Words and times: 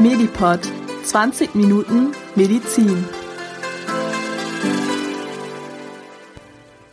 Medipod 0.00 0.60
20 1.02 1.54
Minuten 1.54 2.12
Medizin. 2.34 3.04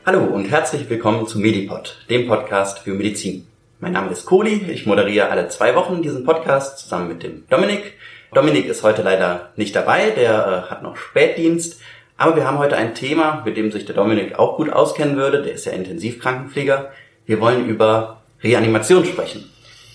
Hallo 0.06 0.26
und 0.26 0.52
herzlich 0.52 0.90
willkommen 0.90 1.26
zu 1.26 1.40
Medipod, 1.40 2.06
dem 2.10 2.28
Podcast 2.28 2.80
für 2.80 2.94
Medizin. 2.94 3.48
Mein 3.80 3.94
Name 3.94 4.12
ist 4.12 4.26
Kohli, 4.26 4.70
ich 4.70 4.86
moderiere 4.86 5.30
alle 5.30 5.48
zwei 5.48 5.74
Wochen 5.76 6.02
diesen 6.02 6.26
Podcast 6.26 6.80
zusammen 6.80 7.08
mit 7.08 7.24
dem 7.24 7.48
Dominik. 7.50 7.94
Dominik 8.34 8.66
ist 8.66 8.84
heute 8.84 9.04
leider 9.04 9.54
nicht 9.56 9.74
dabei, 9.74 10.10
der 10.10 10.66
äh, 10.68 10.70
hat 10.70 10.84
noch 10.84 10.98
Spätdienst, 10.98 11.80
aber 12.18 12.36
wir 12.36 12.46
haben 12.46 12.58
heute 12.58 12.76
ein 12.76 12.94
Thema, 12.94 13.42
mit 13.46 13.56
dem 13.56 13.72
sich 13.72 13.86
der 13.86 13.96
Dominik 13.96 14.38
auch 14.38 14.58
gut 14.58 14.70
auskennen 14.70 15.16
würde, 15.16 15.44
der 15.44 15.54
ist 15.54 15.66
ja 15.66 15.72
Intensivkrankenpfleger. 15.72 16.92
Wir 17.26 17.40
wollen 17.40 17.68
über 17.68 18.22
Reanimation 18.44 19.06
sprechen. 19.06 19.50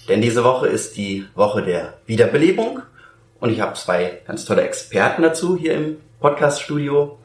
Denn 0.08 0.22
diese 0.22 0.44
Woche 0.44 0.66
ist 0.66 0.96
die 0.96 1.26
Woche 1.34 1.62
der 1.62 1.98
Wiederbelebung 2.06 2.81
und 3.43 3.51
ich 3.51 3.61
habe 3.61 3.75
zwei 3.75 4.21
ganz 4.25 4.45
tolle 4.45 4.63
Experten 4.63 5.23
dazu 5.23 5.57
hier 5.57 5.75
im 5.75 5.96
Podcaststudio. 6.21 7.19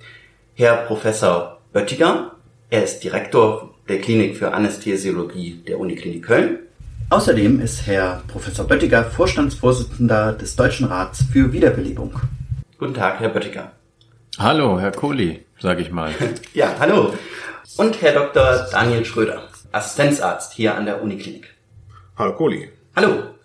Herr 0.55 0.77
Professor 0.77 1.59
Böttiger, 1.71 2.31
er 2.71 2.83
ist 2.83 3.03
Direktor 3.03 3.75
der 3.87 4.01
Klinik 4.01 4.35
für 4.35 4.51
Anästhesiologie 4.51 5.61
der 5.67 5.79
Uniklinik 5.79 6.25
Köln. 6.25 6.57
Außerdem 7.11 7.61
ist 7.61 7.85
Herr 7.85 8.23
Professor 8.27 8.65
Böttiger 8.65 9.03
Vorstandsvorsitzender 9.03 10.33
des 10.33 10.55
Deutschen 10.55 10.87
Rats 10.87 11.23
für 11.31 11.53
Wiederbelebung. 11.53 12.19
Guten 12.79 12.95
Tag, 12.95 13.19
Herr 13.19 13.29
Böttiger. 13.29 13.73
Hallo, 14.39 14.79
Herr 14.79 14.93
Kohli, 14.93 15.45
sage 15.59 15.83
ich 15.83 15.91
mal. 15.91 16.11
ja, 16.55 16.73
hallo. 16.79 17.13
Und 17.77 18.01
Herr 18.01 18.13
Dr. 18.13 18.65
Daniel 18.71 19.05
Schröder, 19.05 19.43
Assistenzarzt 19.71 20.53
hier 20.53 20.73
an 20.73 20.87
der 20.87 21.03
Uniklinik. 21.03 21.53
Hallo 22.17 22.33
Kohli. 22.33 22.71
Hallo. 22.95 23.36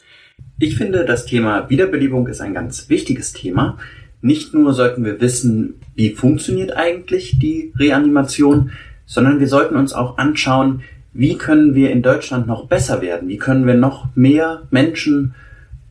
Ich 0.58 0.76
finde, 0.76 1.04
das 1.04 1.26
Thema 1.26 1.68
Wiederbelebung 1.70 2.26
ist 2.28 2.40
ein 2.40 2.54
ganz 2.54 2.88
wichtiges 2.88 3.32
Thema. 3.32 3.78
Nicht 4.20 4.54
nur 4.54 4.72
sollten 4.74 5.04
wir 5.04 5.20
wissen, 5.20 5.74
wie 5.94 6.10
funktioniert 6.14 6.76
eigentlich 6.76 7.38
die 7.38 7.72
Reanimation, 7.76 8.70
sondern 9.06 9.40
wir 9.40 9.48
sollten 9.48 9.76
uns 9.76 9.92
auch 9.92 10.18
anschauen, 10.18 10.82
wie 11.12 11.36
können 11.36 11.74
wir 11.74 11.90
in 11.90 12.02
Deutschland 12.02 12.46
noch 12.46 12.68
besser 12.68 13.02
werden? 13.02 13.28
Wie 13.28 13.36
können 13.36 13.66
wir 13.66 13.74
noch 13.74 14.08
mehr 14.14 14.62
Menschen 14.70 15.34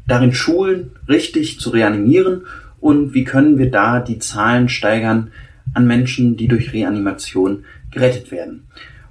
darin 0.07 0.33
schulen, 0.33 0.91
richtig 1.07 1.59
zu 1.59 1.69
reanimieren? 1.69 2.43
Und 2.79 3.13
wie 3.13 3.23
können 3.23 3.59
wir 3.59 3.69
da 3.69 3.99
die 3.99 4.17
Zahlen 4.17 4.67
steigern 4.67 5.31
an 5.73 5.85
Menschen, 5.85 6.37
die 6.37 6.47
durch 6.47 6.73
Reanimation 6.73 7.65
gerettet 7.91 8.31
werden? 8.31 8.63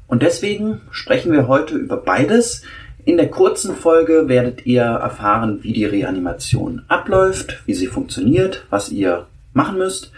Und 0.09 0.23
deswegen 0.23 0.81
sprechen 0.91 1.31
wir 1.31 1.47
heute 1.47 1.77
über 1.77 1.97
beides. 1.97 2.65
In 3.05 3.17
der 3.17 3.29
kurzen 3.29 3.75
Folge 3.75 4.29
werdet 4.29 4.67
ihr 4.67 4.83
erfahren, 4.83 5.61
wie 5.63 5.73
die 5.73 5.85
Reanimation 5.85 6.83
abläuft, 6.89 7.63
wie 7.67 7.75
sie 7.75 7.87
funktioniert, 7.87 8.67
was 8.71 8.91
ihr 8.91 9.27
machen 9.53 9.79
müsst. 9.79 10.13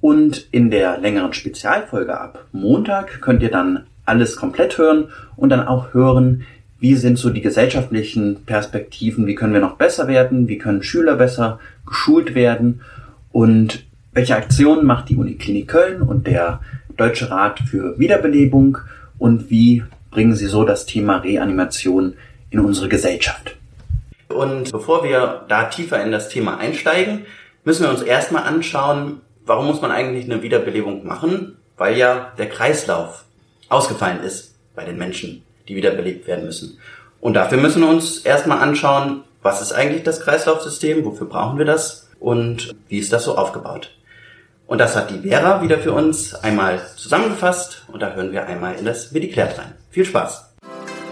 Und 0.00 0.46
in 0.52 0.70
der 0.70 0.98
längeren 0.98 1.32
Spezialfolge 1.32 2.18
ab 2.18 2.46
Montag 2.52 3.20
könnt 3.20 3.42
ihr 3.42 3.50
dann 3.50 3.86
alles 4.04 4.36
komplett 4.36 4.78
hören 4.78 5.08
und 5.36 5.50
dann 5.50 5.66
auch 5.66 5.92
hören, 5.92 6.44
wie 6.80 6.94
sind 6.94 7.18
so 7.18 7.30
die 7.30 7.40
gesellschaftlichen 7.40 8.44
Perspektiven, 8.46 9.26
wie 9.26 9.34
können 9.34 9.52
wir 9.52 9.60
noch 9.60 9.76
besser 9.76 10.06
werden, 10.06 10.48
wie 10.48 10.58
können 10.58 10.82
Schüler 10.82 11.16
besser 11.16 11.58
geschult 11.84 12.34
werden 12.34 12.80
und 13.32 13.84
welche 14.12 14.36
Aktionen 14.36 14.86
macht 14.86 15.08
die 15.08 15.16
Uniklinik 15.16 15.68
Köln 15.68 16.02
und 16.02 16.26
der 16.26 16.60
Deutsche 16.96 17.30
Rat 17.30 17.60
für 17.60 17.98
Wiederbelebung 17.98 18.78
und 19.18 19.50
wie 19.50 19.82
bringen 20.10 20.34
sie 20.34 20.46
so 20.46 20.64
das 20.64 20.86
Thema 20.86 21.18
Reanimation 21.18 22.16
in 22.50 22.60
unsere 22.60 22.88
Gesellschaft. 22.88 23.56
Und 24.28 24.70
bevor 24.72 25.04
wir 25.04 25.44
da 25.48 25.64
tiefer 25.64 26.02
in 26.02 26.12
das 26.12 26.28
Thema 26.28 26.58
einsteigen, 26.58 27.26
müssen 27.64 27.84
wir 27.84 27.90
uns 27.90 28.02
erstmal 28.02 28.44
anschauen, 28.44 29.20
warum 29.44 29.66
muss 29.66 29.80
man 29.80 29.90
eigentlich 29.90 30.24
eine 30.24 30.42
Wiederbelebung 30.42 31.06
machen? 31.06 31.56
Weil 31.76 31.96
ja 31.96 32.32
der 32.38 32.48
Kreislauf 32.48 33.24
ausgefallen 33.68 34.22
ist 34.22 34.54
bei 34.74 34.84
den 34.84 34.98
Menschen, 34.98 35.42
die 35.68 35.76
wiederbelebt 35.76 36.26
werden 36.26 36.44
müssen. 36.44 36.78
Und 37.20 37.34
dafür 37.34 37.58
müssen 37.58 37.82
wir 37.82 37.88
uns 37.88 38.18
erstmal 38.18 38.58
anschauen, 38.58 39.24
was 39.42 39.62
ist 39.62 39.72
eigentlich 39.72 40.02
das 40.02 40.20
Kreislaufsystem, 40.20 41.04
wofür 41.04 41.26
brauchen 41.26 41.58
wir 41.58 41.64
das 41.64 42.08
und 42.20 42.74
wie 42.88 42.98
ist 42.98 43.12
das 43.12 43.24
so 43.24 43.36
aufgebaut. 43.36 43.90
Und 44.68 44.78
das 44.78 44.94
hat 44.94 45.10
die 45.10 45.26
Vera 45.26 45.62
wieder 45.62 45.78
für 45.78 45.94
uns 45.94 46.34
einmal 46.34 46.78
zusammengefasst 46.94 47.86
und 47.90 48.00
da 48.00 48.12
hören 48.12 48.32
wir 48.32 48.46
einmal 48.46 48.74
in 48.74 48.84
das 48.84 49.12
Mediklärt 49.12 49.58
rein. 49.58 49.72
Viel 49.88 50.04
Spaß! 50.04 50.44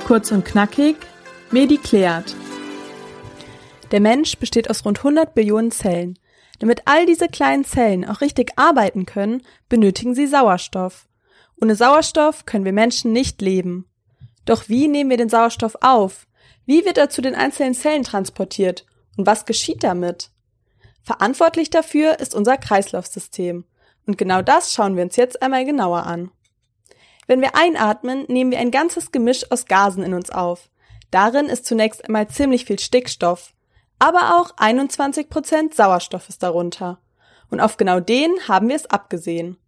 Kurz 0.07 0.31
und 0.31 0.45
knackig, 0.45 0.97
Mediklärt. 1.51 2.37
Der 3.93 4.01
Mensch 4.01 4.37
besteht 4.37 4.69
aus 4.69 4.85
rund 4.85 4.99
100 4.99 5.35
Billionen 5.35 5.71
Zellen. 5.71 6.19
Damit 6.59 6.83
all 6.85 7.07
diese 7.07 7.29
kleinen 7.29 7.65
Zellen 7.65 8.05
auch 8.05 8.21
richtig 8.21 8.53
arbeiten 8.57 9.07
können, 9.07 9.43
benötigen 9.71 10.15
sie 10.15 10.27
Sauerstoff. 10.27 11.09
Ohne 11.59 11.77
Sauerstoff 11.77 12.45
können 12.45 12.67
wir 12.67 12.75
Menschen 12.75 13.13
nicht 13.13 13.41
leben. 13.41 13.87
Doch 14.45 14.69
wie 14.69 14.87
nehmen 14.87 15.09
wir 15.09 15.17
den 15.17 15.31
Sauerstoff 15.31 15.77
auf? 15.81 16.27
Wie 16.67 16.85
wird 16.85 16.99
er 16.99 17.09
zu 17.09 17.23
den 17.23 17.35
einzelnen 17.35 17.73
Zellen 17.73 18.03
transportiert? 18.03 18.85
Und 19.17 19.27
was 19.27 19.47
geschieht 19.47 19.83
damit? 19.83 20.29
Verantwortlich 21.07 21.71
dafür 21.71 22.19
ist 22.19 22.35
unser 22.35 22.57
Kreislaufsystem. 22.57 23.65
Und 24.07 24.19
genau 24.19 24.43
das 24.43 24.73
schauen 24.73 24.97
wir 24.97 25.05
uns 25.05 25.15
jetzt 25.15 25.41
einmal 25.41 25.65
genauer 25.65 26.03
an. 26.05 26.33
Wenn 27.29 27.41
wir 27.41 27.55
einatmen, 27.55 28.25
nehmen 28.27 28.51
wir 28.51 28.59
ein 28.59 28.73
ganzes 28.73 29.13
Gemisch 29.13 29.49
aus 29.53 29.67
Gasen 29.67 30.03
in 30.03 30.15
uns 30.15 30.31
auf. 30.31 30.69
Darin 31.13 31.47
ist 31.47 31.65
zunächst 31.65 32.05
einmal 32.05 32.27
ziemlich 32.27 32.65
viel 32.65 32.81
Stickstoff. 32.81 33.55
Aber 34.01 34.41
auch 34.41 34.51
21 34.57 35.29
Prozent 35.31 35.75
Sauerstoff 35.77 36.29
ist 36.29 36.43
darunter. 36.43 36.99
Und 37.51 37.61
auf 37.61 37.77
genau 37.77 38.01
den 38.01 38.33
haben 38.49 38.69
wir 38.69 38.75
es 38.75 38.87
abgesehen. 38.87 39.59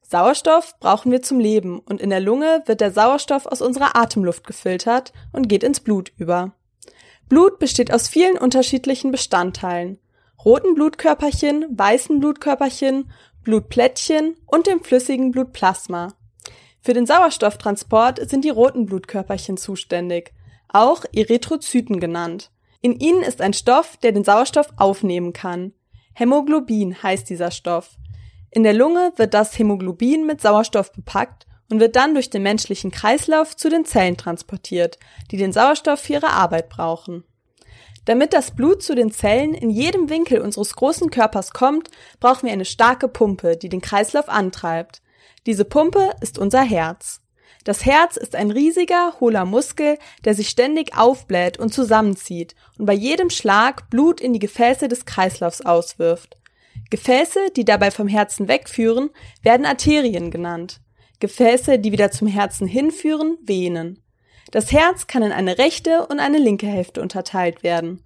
Sauerstoff 0.00 0.80
brauchen 0.80 1.12
wir 1.12 1.20
zum 1.20 1.38
Leben 1.38 1.80
und 1.80 2.00
in 2.00 2.08
der 2.08 2.20
Lunge 2.20 2.62
wird 2.64 2.80
der 2.80 2.92
Sauerstoff 2.92 3.44
aus 3.44 3.60
unserer 3.60 3.94
Atemluft 3.94 4.46
gefiltert 4.46 5.12
und 5.32 5.50
geht 5.50 5.62
ins 5.62 5.80
Blut 5.80 6.12
über. 6.16 6.52
Blut 7.28 7.58
besteht 7.58 7.92
aus 7.92 8.08
vielen 8.08 8.38
unterschiedlichen 8.38 9.10
Bestandteilen. 9.10 9.98
Roten 10.44 10.74
Blutkörperchen, 10.74 11.66
weißen 11.76 12.20
Blutkörperchen, 12.20 13.10
Blutplättchen 13.42 14.36
und 14.46 14.66
dem 14.66 14.82
flüssigen 14.84 15.32
Blutplasma. 15.32 16.14
Für 16.80 16.92
den 16.92 17.06
Sauerstofftransport 17.06 18.30
sind 18.30 18.44
die 18.44 18.50
roten 18.50 18.86
Blutkörperchen 18.86 19.56
zuständig, 19.56 20.32
auch 20.68 21.04
Erythrozyten 21.12 21.98
genannt. 21.98 22.50
In 22.80 23.00
ihnen 23.00 23.22
ist 23.22 23.40
ein 23.40 23.52
Stoff, 23.52 23.96
der 23.96 24.12
den 24.12 24.22
Sauerstoff 24.22 24.68
aufnehmen 24.76 25.32
kann. 25.32 25.72
Hämoglobin 26.14 27.02
heißt 27.02 27.28
dieser 27.28 27.50
Stoff. 27.50 27.96
In 28.50 28.62
der 28.62 28.74
Lunge 28.74 29.12
wird 29.16 29.34
das 29.34 29.58
Hämoglobin 29.58 30.24
mit 30.24 30.40
Sauerstoff 30.40 30.92
bepackt 30.92 31.46
und 31.70 31.80
wird 31.80 31.96
dann 31.96 32.14
durch 32.14 32.30
den 32.30 32.42
menschlichen 32.42 32.90
Kreislauf 32.90 33.56
zu 33.56 33.68
den 33.68 33.84
Zellen 33.84 34.16
transportiert, 34.16 34.98
die 35.30 35.36
den 35.36 35.52
Sauerstoff 35.52 36.00
für 36.00 36.14
ihre 36.14 36.30
Arbeit 36.30 36.68
brauchen. 36.68 37.24
Damit 38.08 38.32
das 38.32 38.52
Blut 38.52 38.82
zu 38.82 38.94
den 38.94 39.10
Zellen 39.10 39.52
in 39.52 39.68
jedem 39.68 40.08
Winkel 40.08 40.40
unseres 40.40 40.74
großen 40.74 41.10
Körpers 41.10 41.50
kommt, 41.50 41.90
brauchen 42.20 42.46
wir 42.46 42.54
eine 42.54 42.64
starke 42.64 43.06
Pumpe, 43.06 43.58
die 43.58 43.68
den 43.68 43.82
Kreislauf 43.82 44.30
antreibt. 44.30 45.02
Diese 45.44 45.66
Pumpe 45.66 46.12
ist 46.22 46.38
unser 46.38 46.62
Herz. 46.62 47.20
Das 47.64 47.84
Herz 47.84 48.16
ist 48.16 48.34
ein 48.34 48.50
riesiger, 48.50 49.12
hohler 49.20 49.44
Muskel, 49.44 49.98
der 50.24 50.32
sich 50.32 50.48
ständig 50.48 50.96
aufbläht 50.96 51.58
und 51.58 51.74
zusammenzieht 51.74 52.54
und 52.78 52.86
bei 52.86 52.94
jedem 52.94 53.28
Schlag 53.28 53.90
Blut 53.90 54.22
in 54.22 54.32
die 54.32 54.38
Gefäße 54.38 54.88
des 54.88 55.04
Kreislaufs 55.04 55.60
auswirft. 55.60 56.38
Gefäße, 56.88 57.50
die 57.56 57.66
dabei 57.66 57.90
vom 57.90 58.08
Herzen 58.08 58.48
wegführen, 58.48 59.10
werden 59.42 59.66
Arterien 59.66 60.30
genannt. 60.30 60.80
Gefäße, 61.20 61.78
die 61.78 61.92
wieder 61.92 62.10
zum 62.10 62.26
Herzen 62.26 62.66
hinführen, 62.66 63.36
Venen. 63.42 64.02
Das 64.50 64.72
Herz 64.72 65.06
kann 65.06 65.22
in 65.22 65.32
eine 65.32 65.58
rechte 65.58 66.06
und 66.06 66.20
eine 66.20 66.38
linke 66.38 66.66
Hälfte 66.66 67.02
unterteilt 67.02 67.62
werden. 67.62 68.02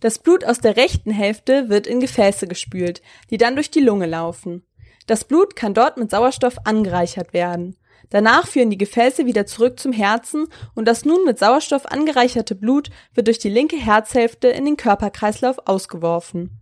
Das 0.00 0.18
Blut 0.18 0.44
aus 0.44 0.58
der 0.58 0.76
rechten 0.76 1.10
Hälfte 1.10 1.68
wird 1.68 1.86
in 1.86 2.00
Gefäße 2.00 2.46
gespült, 2.46 3.02
die 3.30 3.38
dann 3.38 3.54
durch 3.54 3.70
die 3.70 3.80
Lunge 3.80 4.06
laufen. 4.06 4.64
Das 5.06 5.24
Blut 5.24 5.56
kann 5.56 5.74
dort 5.74 5.96
mit 5.96 6.10
Sauerstoff 6.10 6.56
angereichert 6.64 7.32
werden. 7.32 7.76
Danach 8.10 8.46
führen 8.46 8.70
die 8.70 8.78
Gefäße 8.78 9.26
wieder 9.26 9.46
zurück 9.46 9.80
zum 9.80 9.92
Herzen 9.92 10.46
und 10.74 10.86
das 10.86 11.04
nun 11.04 11.24
mit 11.24 11.38
Sauerstoff 11.38 11.86
angereicherte 11.86 12.54
Blut 12.54 12.90
wird 13.14 13.26
durch 13.26 13.38
die 13.38 13.50
linke 13.50 13.76
Herzhälfte 13.76 14.48
in 14.48 14.64
den 14.64 14.76
Körperkreislauf 14.76 15.58
ausgeworfen. 15.66 16.60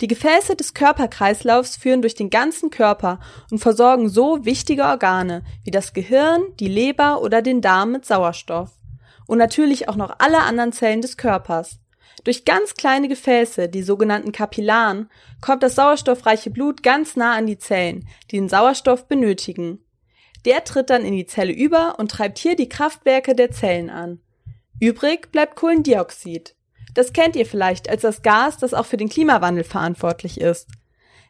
Die 0.00 0.08
Gefäße 0.08 0.56
des 0.56 0.74
Körperkreislaufs 0.74 1.76
führen 1.76 2.02
durch 2.02 2.14
den 2.14 2.30
ganzen 2.30 2.70
Körper 2.70 3.20
und 3.50 3.58
versorgen 3.58 4.08
so 4.08 4.44
wichtige 4.44 4.84
Organe 4.84 5.44
wie 5.64 5.70
das 5.70 5.92
Gehirn, 5.92 6.42
die 6.58 6.68
Leber 6.68 7.22
oder 7.22 7.42
den 7.42 7.60
Darm 7.60 7.92
mit 7.92 8.04
Sauerstoff. 8.04 8.70
Und 9.26 9.38
natürlich 9.38 9.88
auch 9.88 9.96
noch 9.96 10.16
alle 10.18 10.40
anderen 10.40 10.72
Zellen 10.72 11.00
des 11.00 11.16
Körpers. 11.16 11.78
Durch 12.24 12.44
ganz 12.44 12.74
kleine 12.74 13.08
Gefäße, 13.08 13.68
die 13.68 13.82
sogenannten 13.82 14.32
Kapillaren, 14.32 15.10
kommt 15.40 15.62
das 15.62 15.74
sauerstoffreiche 15.74 16.50
Blut 16.50 16.82
ganz 16.82 17.16
nah 17.16 17.34
an 17.34 17.46
die 17.46 17.58
Zellen, 17.58 18.06
die 18.30 18.36
den 18.36 18.48
Sauerstoff 18.48 19.08
benötigen. 19.08 19.84
Der 20.44 20.64
tritt 20.64 20.90
dann 20.90 21.04
in 21.04 21.14
die 21.14 21.26
Zelle 21.26 21.52
über 21.52 21.98
und 21.98 22.10
treibt 22.10 22.38
hier 22.38 22.56
die 22.56 22.68
Kraftwerke 22.68 23.34
der 23.34 23.50
Zellen 23.50 23.90
an. 23.90 24.20
Übrig 24.80 25.30
bleibt 25.30 25.56
Kohlendioxid. 25.56 26.54
Das 26.94 27.12
kennt 27.12 27.36
ihr 27.36 27.46
vielleicht 27.46 27.88
als 27.88 28.02
das 28.02 28.22
Gas, 28.22 28.58
das 28.58 28.74
auch 28.74 28.86
für 28.86 28.96
den 28.96 29.08
Klimawandel 29.08 29.64
verantwortlich 29.64 30.40
ist. 30.40 30.68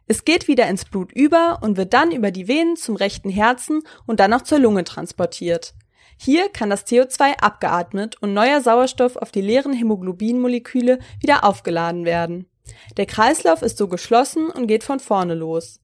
Es 0.07 0.25
geht 0.25 0.49
wieder 0.49 0.69
ins 0.69 0.85
Blut 0.85 1.13
über 1.13 1.61
und 1.63 1.77
wird 1.77 1.95
dann 1.95 2.11
über 2.11 2.31
die 2.31 2.49
Venen 2.49 2.77
zum 2.77 2.97
rechten 2.97 3.31
Herzen 3.31 3.83
und 4.07 4.21
dann 4.21 4.33
auch 4.33 4.43
zur 4.43 4.59
Lunge 4.59 4.85
transportiert. 4.85 5.75
Hier 6.17 6.49
kann 6.49 6.71
das 6.71 6.87
CO2 6.87 7.39
abgeatmet 7.39 8.17
und 8.21 8.35
neuer 8.35 8.61
Sauerstoff 8.61 9.17
auf 9.17 9.33
die 9.33 9.41
leeren 9.41 9.73
Hämoglobinmoleküle 9.73 10.99
wieder 11.21 11.45
aufgeladen 11.45 12.05
werden. 12.05 12.49
Der 12.97 13.07
Kreislauf 13.07 13.63
ist 13.63 13.79
so 13.79 13.89
geschlossen 13.89 14.51
und 14.51 14.67
geht 14.67 14.85
von 14.85 15.01
vorne 15.01 15.35
los. 15.35 15.82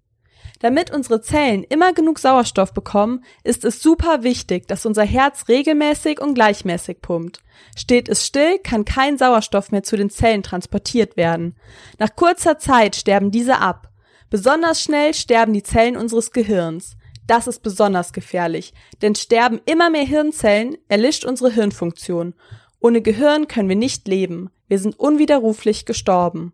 Damit 0.60 0.90
unsere 0.90 1.20
Zellen 1.20 1.62
immer 1.64 1.92
genug 1.92 2.18
Sauerstoff 2.18 2.72
bekommen, 2.72 3.24
ist 3.44 3.64
es 3.64 3.80
super 3.80 4.24
wichtig, 4.24 4.66
dass 4.66 4.86
unser 4.86 5.04
Herz 5.04 5.48
regelmäßig 5.48 6.20
und 6.20 6.34
gleichmäßig 6.34 7.00
pumpt. 7.00 7.40
Steht 7.76 8.08
es 8.08 8.26
still, 8.26 8.58
kann 8.58 8.84
kein 8.84 9.18
Sauerstoff 9.18 9.70
mehr 9.70 9.84
zu 9.84 9.96
den 9.96 10.10
Zellen 10.10 10.42
transportiert 10.42 11.16
werden. 11.16 11.56
Nach 11.98 12.14
kurzer 12.16 12.58
Zeit 12.58 12.96
sterben 12.96 13.30
diese 13.30 13.58
ab. 13.58 13.88
Besonders 14.30 14.82
schnell 14.82 15.14
sterben 15.14 15.52
die 15.52 15.62
Zellen 15.62 15.96
unseres 15.96 16.32
Gehirns. 16.32 16.96
Das 17.26 17.46
ist 17.46 17.62
besonders 17.62 18.12
gefährlich, 18.12 18.72
denn 19.02 19.14
sterben 19.14 19.60
immer 19.66 19.90
mehr 19.90 20.04
Hirnzellen, 20.04 20.76
erlischt 20.88 21.24
unsere 21.24 21.52
Hirnfunktion. 21.52 22.34
Ohne 22.80 23.02
Gehirn 23.02 23.48
können 23.48 23.68
wir 23.68 23.76
nicht 23.76 24.08
leben. 24.08 24.50
Wir 24.66 24.78
sind 24.78 24.98
unwiderruflich 24.98 25.84
gestorben. 25.84 26.52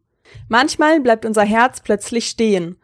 Manchmal 0.48 1.00
bleibt 1.00 1.24
unser 1.24 1.44
Herz 1.44 1.80
plötzlich 1.80 2.26
stehen. 2.26 2.76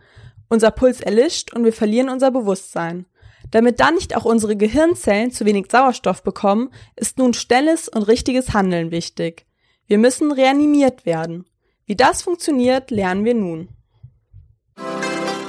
Unser 0.52 0.72
Puls 0.72 1.00
erlischt 1.00 1.52
und 1.54 1.64
wir 1.64 1.72
verlieren 1.72 2.08
unser 2.08 2.32
Bewusstsein. 2.32 3.06
Damit 3.52 3.78
dann 3.78 3.94
nicht 3.94 4.16
auch 4.16 4.24
unsere 4.24 4.56
Gehirnzellen 4.56 5.30
zu 5.30 5.44
wenig 5.44 5.66
Sauerstoff 5.70 6.24
bekommen, 6.24 6.72
ist 6.96 7.18
nun 7.18 7.34
schnelles 7.34 7.88
und 7.88 8.02
richtiges 8.02 8.52
Handeln 8.52 8.90
wichtig. 8.90 9.46
Wir 9.86 9.98
müssen 9.98 10.32
reanimiert 10.32 11.06
werden. 11.06 11.44
Wie 11.86 11.94
das 11.94 12.22
funktioniert, 12.22 12.90
lernen 12.90 13.24
wir 13.24 13.34
nun. 13.34 13.68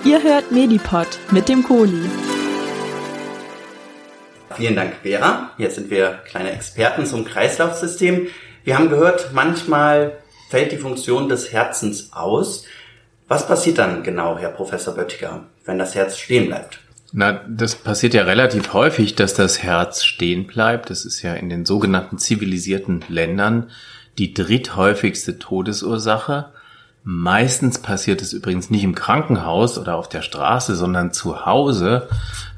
Ihr 0.05 0.21
hört 0.21 0.51
Medipod 0.51 1.07
mit 1.31 1.49
dem 1.49 1.63
Kohli. 1.63 2.07
Vielen 4.55 4.75
Dank, 4.75 4.97
Vera. 5.01 5.49
Jetzt 5.57 5.75
sind 5.75 5.89
wir 5.89 6.21
kleine 6.27 6.51
Experten 6.51 7.07
zum 7.07 7.25
Kreislaufsystem. 7.25 8.27
Wir 8.63 8.77
haben 8.77 8.89
gehört, 8.89 9.31
manchmal 9.33 10.19
fällt 10.51 10.71
die 10.71 10.77
Funktion 10.77 11.27
des 11.27 11.51
Herzens 11.51 12.13
aus. 12.13 12.65
Was 13.31 13.47
passiert 13.47 13.77
dann 13.77 14.03
genau, 14.03 14.37
Herr 14.37 14.49
Professor 14.49 14.93
Böttger, 14.93 15.45
wenn 15.63 15.79
das 15.79 15.95
Herz 15.95 16.17
stehen 16.17 16.47
bleibt? 16.47 16.79
Na, 17.13 17.39
das 17.47 17.75
passiert 17.75 18.13
ja 18.13 18.23
relativ 18.23 18.73
häufig, 18.73 19.15
dass 19.15 19.33
das 19.33 19.63
Herz 19.63 20.03
stehen 20.03 20.47
bleibt. 20.47 20.89
Das 20.89 21.05
ist 21.05 21.21
ja 21.21 21.33
in 21.35 21.47
den 21.47 21.65
sogenannten 21.65 22.17
zivilisierten 22.17 23.05
Ländern 23.07 23.69
die 24.17 24.33
dritthäufigste 24.33 25.39
Todesursache. 25.39 26.47
Meistens 27.05 27.79
passiert 27.79 28.21
es 28.21 28.33
übrigens 28.33 28.69
nicht 28.69 28.83
im 28.83 28.95
Krankenhaus 28.95 29.77
oder 29.77 29.95
auf 29.95 30.09
der 30.09 30.23
Straße, 30.23 30.75
sondern 30.75 31.13
zu 31.13 31.45
Hause. 31.45 32.09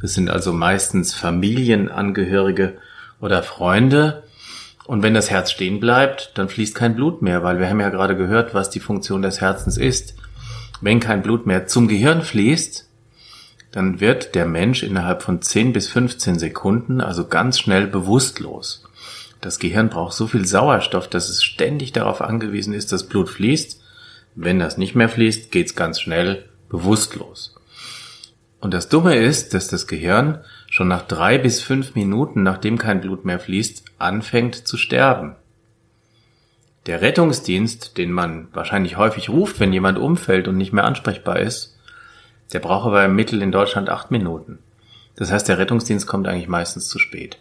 Das 0.01 0.15
sind 0.15 0.31
also 0.31 0.53
meistens 0.53 1.13
Familienangehörige 1.13 2.79
oder 3.21 3.43
Freunde. 3.43 4.23
Und 4.87 5.03
wenn 5.03 5.13
das 5.13 5.29
Herz 5.29 5.51
stehen 5.51 5.79
bleibt, 5.79 6.31
dann 6.33 6.49
fließt 6.49 6.73
kein 6.73 6.95
Blut 6.95 7.21
mehr, 7.21 7.43
weil 7.43 7.59
wir 7.59 7.69
haben 7.69 7.79
ja 7.79 7.89
gerade 7.89 8.17
gehört, 8.17 8.55
was 8.55 8.71
die 8.71 8.79
Funktion 8.79 9.21
des 9.21 9.39
Herzens 9.39 9.77
ist. 9.77 10.15
Wenn 10.83 10.99
kein 10.99 11.21
Blut 11.21 11.47
mehr 11.47 11.65
zum 11.65 11.87
Gehirn 11.87 12.21
fließt, 12.21 12.87
dann 13.71 13.99
wird 13.99 14.35
der 14.35 14.45
Mensch 14.45 14.83
innerhalb 14.83 15.23
von 15.23 15.41
10 15.41 15.73
bis 15.73 15.87
15 15.87 16.37
Sekunden 16.37 17.01
also 17.01 17.27
ganz 17.27 17.59
schnell 17.59 17.87
bewusstlos. 17.87 18.83
Das 19.41 19.59
Gehirn 19.59 19.89
braucht 19.89 20.13
so 20.13 20.27
viel 20.27 20.45
Sauerstoff, 20.45 21.07
dass 21.07 21.29
es 21.29 21.43
ständig 21.43 21.91
darauf 21.91 22.21
angewiesen 22.21 22.73
ist, 22.73 22.91
dass 22.91 23.07
Blut 23.07 23.29
fließt 23.29 23.83
wenn 24.35 24.59
das 24.59 24.77
nicht 24.77 24.95
mehr 24.95 25.09
fließt, 25.09 25.51
geht's 25.51 25.75
ganz 25.75 26.01
schnell 26.01 26.45
bewusstlos. 26.69 27.55
Und 28.59 28.73
das 28.73 28.89
Dumme 28.89 29.15
ist, 29.15 29.53
dass 29.53 29.67
das 29.67 29.87
Gehirn 29.87 30.39
schon 30.69 30.87
nach 30.87 31.03
drei 31.03 31.37
bis 31.37 31.61
fünf 31.61 31.95
Minuten, 31.95 32.43
nachdem 32.43 32.77
kein 32.77 33.01
Blut 33.01 33.25
mehr 33.25 33.39
fließt, 33.39 33.83
anfängt 33.99 34.55
zu 34.67 34.77
sterben. 34.77 35.35
Der 36.85 37.01
Rettungsdienst, 37.01 37.97
den 37.97 38.11
man 38.11 38.49
wahrscheinlich 38.53 38.97
häufig 38.97 39.29
ruft, 39.29 39.59
wenn 39.59 39.71
jemand 39.71 39.97
umfällt 39.97 40.47
und 40.47 40.57
nicht 40.57 40.73
mehr 40.73 40.83
ansprechbar 40.83 41.39
ist, 41.39 41.77
der 42.51 42.59
braucht 42.59 42.87
aber 42.87 43.05
im 43.05 43.15
Mittel 43.15 43.41
in 43.41 43.51
Deutschland 43.51 43.89
acht 43.89 44.11
Minuten. 44.11 44.59
Das 45.15 45.31
heißt, 45.31 45.47
der 45.47 45.57
Rettungsdienst 45.57 46.07
kommt 46.07 46.27
eigentlich 46.27 46.49
meistens 46.49 46.89
zu 46.89 46.99
spät. 46.99 47.37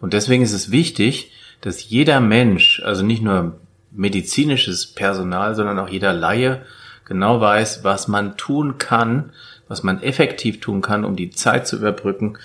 Und 0.00 0.14
deswegen 0.14 0.42
ist 0.42 0.52
es 0.52 0.70
wichtig, 0.70 1.32
dass 1.60 1.88
jeder 1.88 2.20
Mensch, 2.20 2.80
also 2.84 3.04
nicht 3.04 3.22
nur 3.22 3.58
medizinisches 3.90 4.86
Personal, 4.86 5.54
sondern 5.54 5.78
auch 5.78 5.88
jeder 5.88 6.12
Laie 6.12 6.62
genau 7.04 7.40
weiß, 7.40 7.84
was 7.84 8.08
man 8.08 8.36
tun 8.36 8.78
kann, 8.78 9.32
was 9.66 9.82
man 9.82 10.02
effektiv 10.02 10.60
tun 10.60 10.80
kann, 10.80 11.04
um 11.04 11.16
die 11.16 11.30
Zeit 11.30 11.66
zu 11.66 11.76
überbrücken, 11.76 12.38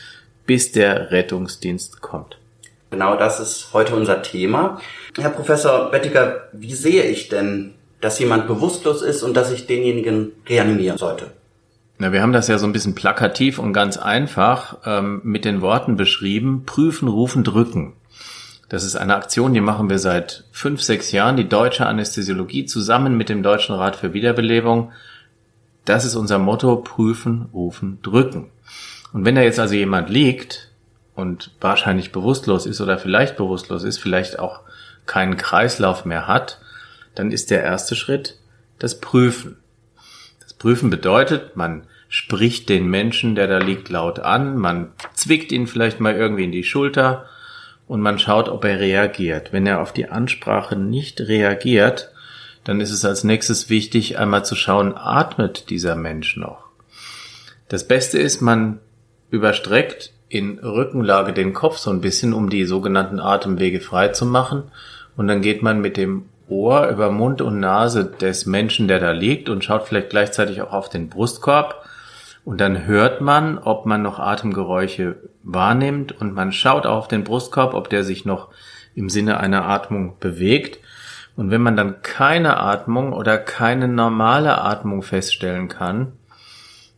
bis 0.45 0.71
der 0.71 1.11
Rettungsdienst 1.11 2.01
kommt. 2.01 2.37
Genau 2.93 3.15
das 3.15 3.39
ist 3.39 3.69
heute 3.73 3.95
unser 3.95 4.21
Thema. 4.21 4.79
Herr 5.17 5.31
Professor 5.31 5.89
Bettiger, 5.89 6.49
wie 6.51 6.75
sehe 6.75 7.05
ich 7.05 7.27
denn, 7.27 7.73
dass 8.01 8.19
jemand 8.19 8.45
bewusstlos 8.45 9.01
ist 9.01 9.23
und 9.23 9.33
dass 9.33 9.51
ich 9.51 9.65
denjenigen 9.65 10.31
reanimieren 10.47 10.99
sollte? 10.99 11.31
Na, 11.97 12.11
wir 12.11 12.21
haben 12.21 12.33
das 12.33 12.49
ja 12.49 12.59
so 12.59 12.67
ein 12.67 12.71
bisschen 12.71 12.93
plakativ 12.93 13.57
und 13.57 13.73
ganz 13.73 13.97
einfach 13.97 14.77
ähm, 14.85 15.21
mit 15.23 15.43
den 15.43 15.61
Worten 15.61 15.95
beschrieben, 15.95 16.65
prüfen, 16.67 17.07
rufen, 17.07 17.43
drücken. 17.43 17.93
Das 18.69 18.83
ist 18.83 18.95
eine 18.95 19.15
Aktion, 19.15 19.55
die 19.55 19.61
machen 19.61 19.89
wir 19.89 19.97
seit 19.97 20.43
fünf, 20.51 20.83
sechs 20.83 21.11
Jahren, 21.11 21.35
die 21.35 21.49
deutsche 21.49 21.87
Anästhesiologie 21.87 22.65
zusammen 22.65 23.17
mit 23.17 23.27
dem 23.27 23.41
Deutschen 23.41 23.73
Rat 23.73 23.95
für 23.95 24.13
Wiederbelebung. 24.13 24.91
Das 25.83 26.05
ist 26.05 26.13
unser 26.13 26.37
Motto, 26.37 26.75
prüfen, 26.75 27.49
rufen, 27.55 27.97
drücken. 28.03 28.51
Und 29.13 29.25
wenn 29.25 29.33
da 29.33 29.41
jetzt 29.41 29.59
also 29.59 29.73
jemand 29.73 30.11
liegt 30.11 30.72
und 31.15 31.51
wahrscheinlich 31.61 32.11
bewusstlos 32.11 32.65
ist 32.65 32.81
oder 32.81 32.97
vielleicht 32.97 33.37
bewusstlos 33.37 33.83
ist, 33.83 33.99
vielleicht 33.99 34.39
auch 34.39 34.61
keinen 35.05 35.37
Kreislauf 35.37 36.05
mehr 36.05 36.27
hat, 36.27 36.59
dann 37.15 37.31
ist 37.31 37.51
der 37.51 37.63
erste 37.63 37.95
Schritt 37.95 38.39
das 38.79 38.99
Prüfen. 38.99 39.57
Das 40.39 40.53
Prüfen 40.53 40.89
bedeutet, 40.89 41.55
man 41.55 41.83
spricht 42.09 42.69
den 42.69 42.87
Menschen, 42.87 43.35
der 43.35 43.47
da 43.47 43.57
liegt, 43.57 43.89
laut 43.89 44.19
an, 44.19 44.57
man 44.57 44.91
zwickt 45.13 45.51
ihn 45.51 45.67
vielleicht 45.67 45.99
mal 45.99 46.15
irgendwie 46.15 46.45
in 46.45 46.51
die 46.51 46.63
Schulter, 46.63 47.25
und 47.87 48.01
man 48.01 48.19
schaut, 48.19 48.49
ob 48.49 48.63
er 48.63 48.79
reagiert. 48.79 49.51
Wenn 49.51 49.67
er 49.67 49.81
auf 49.81 49.93
die 49.93 50.09
Ansprache 50.09 50.75
nicht 50.75 51.21
reagiert, 51.21 52.11
dann 52.63 52.79
ist 52.79 52.91
es 52.91 53.03
als 53.03 53.23
nächstes 53.23 53.69
wichtig, 53.69 54.17
einmal 54.17 54.45
zu 54.45 54.55
schauen, 54.55 54.95
atmet 54.95 55.69
dieser 55.69 55.95
Mensch 55.95 56.37
noch. 56.37 56.69
Das 57.67 57.87
Beste 57.87 58.19
ist, 58.19 58.41
man 58.41 58.79
überstreckt 59.29 60.12
in 60.33 60.59
Rückenlage 60.59 61.33
den 61.33 61.53
Kopf 61.53 61.77
so 61.77 61.91
ein 61.91 62.01
bisschen, 62.01 62.33
um 62.33 62.49
die 62.49 62.65
sogenannten 62.65 63.19
Atemwege 63.19 63.81
frei 63.81 64.09
zu 64.09 64.25
machen. 64.25 64.63
Und 65.15 65.27
dann 65.27 65.41
geht 65.41 65.61
man 65.61 65.81
mit 65.81 65.97
dem 65.97 66.25
Ohr 66.47 66.87
über 66.89 67.11
Mund 67.11 67.41
und 67.41 67.59
Nase 67.59 68.05
des 68.05 68.45
Menschen, 68.45 68.87
der 68.87 68.99
da 68.99 69.11
liegt, 69.11 69.49
und 69.49 69.63
schaut 69.63 69.87
vielleicht 69.87 70.09
gleichzeitig 70.09 70.61
auch 70.61 70.73
auf 70.73 70.89
den 70.89 71.09
Brustkorb 71.09 71.83
und 72.45 72.59
dann 72.59 72.85
hört 72.85 73.21
man, 73.21 73.57
ob 73.57 73.85
man 73.85 74.01
noch 74.01 74.19
Atemgeräusche 74.19 75.15
wahrnimmt 75.43 76.11
und 76.19 76.33
man 76.33 76.51
schaut 76.51 76.85
auf 76.85 77.07
den 77.07 77.23
Brustkorb, 77.23 77.73
ob 77.73 77.89
der 77.89 78.03
sich 78.03 78.25
noch 78.25 78.49
im 78.95 79.09
Sinne 79.09 79.39
einer 79.39 79.65
Atmung 79.67 80.17
bewegt. 80.19 80.79
Und 81.35 81.51
wenn 81.51 81.61
man 81.61 81.77
dann 81.77 82.01
keine 82.01 82.57
Atmung 82.57 83.13
oder 83.13 83.37
keine 83.37 83.87
normale 83.87 84.61
Atmung 84.61 85.03
feststellen 85.03 85.67
kann, 85.67 86.13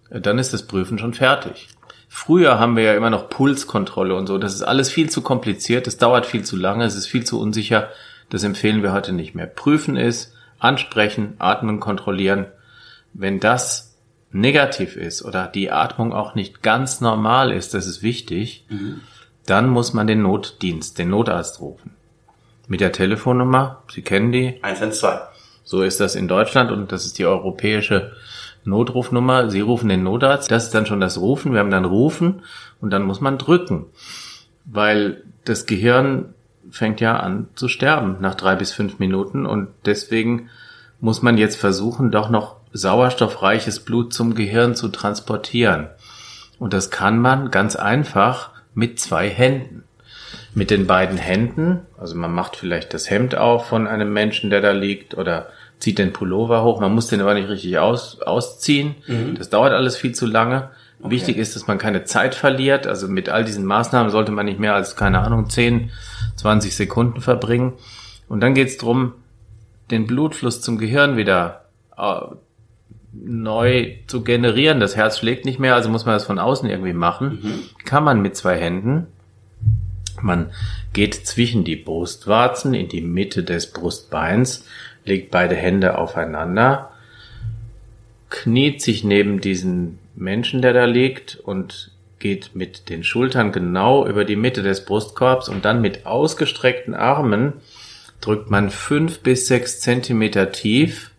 dann 0.10 0.40
ist 0.40 0.54
das 0.54 0.64
Prüfen 0.64 0.98
schon 0.98 1.14
fertig. 1.14 1.70
Früher 2.18 2.60
haben 2.60 2.78
wir 2.78 2.84
ja 2.84 2.94
immer 2.96 3.10
noch 3.10 3.28
Pulskontrolle 3.28 4.16
und 4.16 4.26
so. 4.26 4.38
Das 4.38 4.54
ist 4.54 4.62
alles 4.62 4.90
viel 4.90 5.10
zu 5.10 5.22
kompliziert. 5.22 5.86
Es 5.86 5.98
dauert 5.98 6.26
viel 6.26 6.46
zu 6.46 6.56
lange. 6.56 6.86
Es 6.86 6.96
ist 6.96 7.08
viel 7.08 7.26
zu 7.26 7.42
unsicher. 7.42 7.90
Das 8.30 8.46
empfehlen 8.46 8.84
wir 8.84 8.94
heute 8.94 9.12
nicht 9.12 9.36
mehr. 9.36 9.48
Prüfen 9.48 9.98
ist 9.98 10.34
ansprechen, 10.58 11.34
atmen, 11.40 11.82
kontrollieren. 11.82 12.46
Wenn 13.12 13.42
das 13.42 13.98
negativ 14.32 14.96
ist 14.96 15.26
oder 15.26 15.48
die 15.48 15.72
Atmung 15.72 16.14
auch 16.14 16.36
nicht 16.36 16.64
ganz 16.64 17.02
normal 17.02 17.52
ist, 17.52 17.74
das 17.74 17.86
ist 17.86 18.02
wichtig, 18.02 18.66
mhm. 18.70 19.02
dann 19.46 19.68
muss 19.68 19.94
man 19.94 20.08
den 20.08 20.22
Notdienst, 20.22 20.98
den 20.98 21.10
Notarzt 21.10 21.60
rufen. 21.60 21.96
Mit 22.70 22.80
der 22.80 22.94
Telefonnummer, 22.94 23.84
Sie 23.94 24.04
kennen 24.04 24.32
die? 24.32 24.58
112. 24.62 25.20
So 25.66 25.82
ist 25.82 26.00
das 26.00 26.16
in 26.16 26.30
Deutschland 26.30 26.72
und 26.72 26.94
das 26.94 27.06
ist 27.06 27.20
die 27.20 27.26
europäische 27.26 28.14
Notrufnummer. 28.66 29.50
Sie 29.50 29.62
rufen 29.62 29.90
den 29.90 30.04
Notarzt, 30.04 30.52
das 30.52 30.66
ist 30.66 30.74
dann 30.76 30.86
schon 30.86 31.00
das 31.00 31.20
Rufen, 31.20 31.54
wir 31.54 31.60
haben 31.60 31.72
dann 31.72 31.86
Rufen 31.86 32.42
und 32.82 32.92
dann 32.92 33.04
muss 33.04 33.22
man 33.22 33.38
drücken, 33.38 33.86
weil 34.66 35.24
das 35.46 35.66
Gehirn 35.66 36.34
fängt 36.72 37.00
ja 37.00 37.18
an 37.18 37.48
zu 37.56 37.68
sterben 37.68 38.18
nach 38.20 38.36
drei 38.36 38.56
bis 38.56 38.72
fünf 38.72 39.00
Minuten 39.00 39.46
und 39.46 39.70
deswegen 39.86 40.50
muss 41.00 41.22
man 41.22 41.38
jetzt 41.38 41.58
versuchen, 41.58 42.10
doch 42.10 42.30
noch 42.30 42.58
sauerstoffreiches 42.74 43.82
Blut 43.82 44.14
zum 44.14 44.34
Gehirn 44.34 44.76
zu 44.76 44.90
transportieren. 44.90 45.90
Und 46.58 46.74
das 46.74 46.90
kann 46.90 47.20
man 47.20 47.52
ganz 47.52 47.76
einfach 47.76 48.50
mit 48.74 49.00
zwei 49.00 49.30
Händen. 49.30 49.84
mit 50.56 50.72
den 50.72 50.88
beiden 50.88 51.18
Händen. 51.18 51.82
Also 51.98 52.16
man 52.16 52.32
macht 52.34 52.56
vielleicht 52.56 52.94
das 52.94 53.10
Hemd 53.10 53.36
auf 53.36 53.68
von 53.68 53.88
einem 53.88 54.12
Menschen, 54.14 54.50
der 54.50 54.62
da 54.62 54.72
liegt, 54.72 55.16
oder 55.16 55.50
zieht 55.80 56.00
den 56.00 56.14
Pullover 56.14 56.64
hoch. 56.64 56.80
Man 56.80 56.94
muss 56.94 57.08
den 57.08 57.22
aber 57.22 57.34
nicht 57.34 57.50
richtig 57.50 57.78
aus, 57.78 58.22
ausziehen. 58.22 58.96
Mhm. 59.08 59.36
Das 59.36 59.50
dauert 59.50 59.74
alles 59.74 59.98
viel 59.98 60.14
zu 60.14 60.26
lange. 60.26 60.70
Okay. 61.00 61.12
Wichtig 61.12 61.38
ist, 61.38 61.56
dass 61.56 61.68
man 61.68 61.78
keine 61.78 62.06
Zeit 62.06 62.36
verliert. 62.36 62.88
Also 62.88 63.08
mit 63.08 63.30
all 63.30 63.44
diesen 63.44 63.66
Maßnahmen 63.66 64.12
sollte 64.12 64.32
man 64.32 64.46
nicht 64.46 64.60
mehr 64.60 64.74
als, 64.74 64.96
keine 64.96 65.20
Ahnung, 65.20 65.50
10, 65.50 65.92
20 66.38 66.76
Sekunden 66.76 67.22
verbringen. 67.22 67.74
Und 68.28 68.42
dann 68.42 68.54
geht's 68.54 68.78
drum, 68.78 69.14
den 69.92 70.08
Blutfluss 70.08 70.62
zum 70.62 70.78
Gehirn 70.78 71.18
wieder 71.18 71.66
äh, 71.98 72.22
neu 73.14 73.96
zu 74.08 74.24
generieren. 74.24 74.80
Das 74.80 74.96
Herz 74.96 75.20
schlägt 75.20 75.46
nicht 75.46 75.60
mehr, 75.60 75.76
also 75.76 75.90
muss 75.90 76.06
man 76.06 76.16
das 76.16 76.26
von 76.26 76.40
außen 76.40 76.70
irgendwie 76.70 76.94
machen. 76.94 77.40
Mhm. 77.44 77.86
Kann 77.86 78.04
man 78.04 78.22
mit 78.22 78.36
zwei 78.36 78.58
Händen. 78.58 79.08
Man 80.22 80.52
geht 80.94 81.28
zwischen 81.28 81.64
die 81.64 81.76
Brustwarzen 81.76 82.74
in 82.74 82.88
die 82.88 83.02
Mitte 83.02 83.44
des 83.44 83.72
Brustbeins, 83.72 84.66
legt 85.06 85.32
beide 85.32 85.56
Hände 85.56 85.98
aufeinander, 85.98 86.92
kniet 88.30 88.82
sich 88.82 89.04
neben 89.04 89.40
diesen 89.40 90.00
Menschen, 90.16 90.62
der 90.62 90.74
da 90.74 90.86
liegt 90.86 91.38
und 91.38 91.92
geht 92.20 92.56
mit 92.56 92.90
den 92.90 93.04
Schultern 93.04 93.52
genau 93.52 94.08
über 94.08 94.26
die 94.26 94.36
Mitte 94.36 94.64
des 94.64 94.86
Brustkorbs 94.86 95.48
und 95.48 95.64
dann 95.64 95.82
mit 95.82 96.06
ausgestreckten 96.06 96.94
Armen 96.96 97.54
drückt 98.22 98.50
man 98.50 98.70
fünf 98.70 99.20
bis 99.20 99.48
sechs 99.48 99.80
Zentimeter 99.80 100.52
tief, 100.52 101.12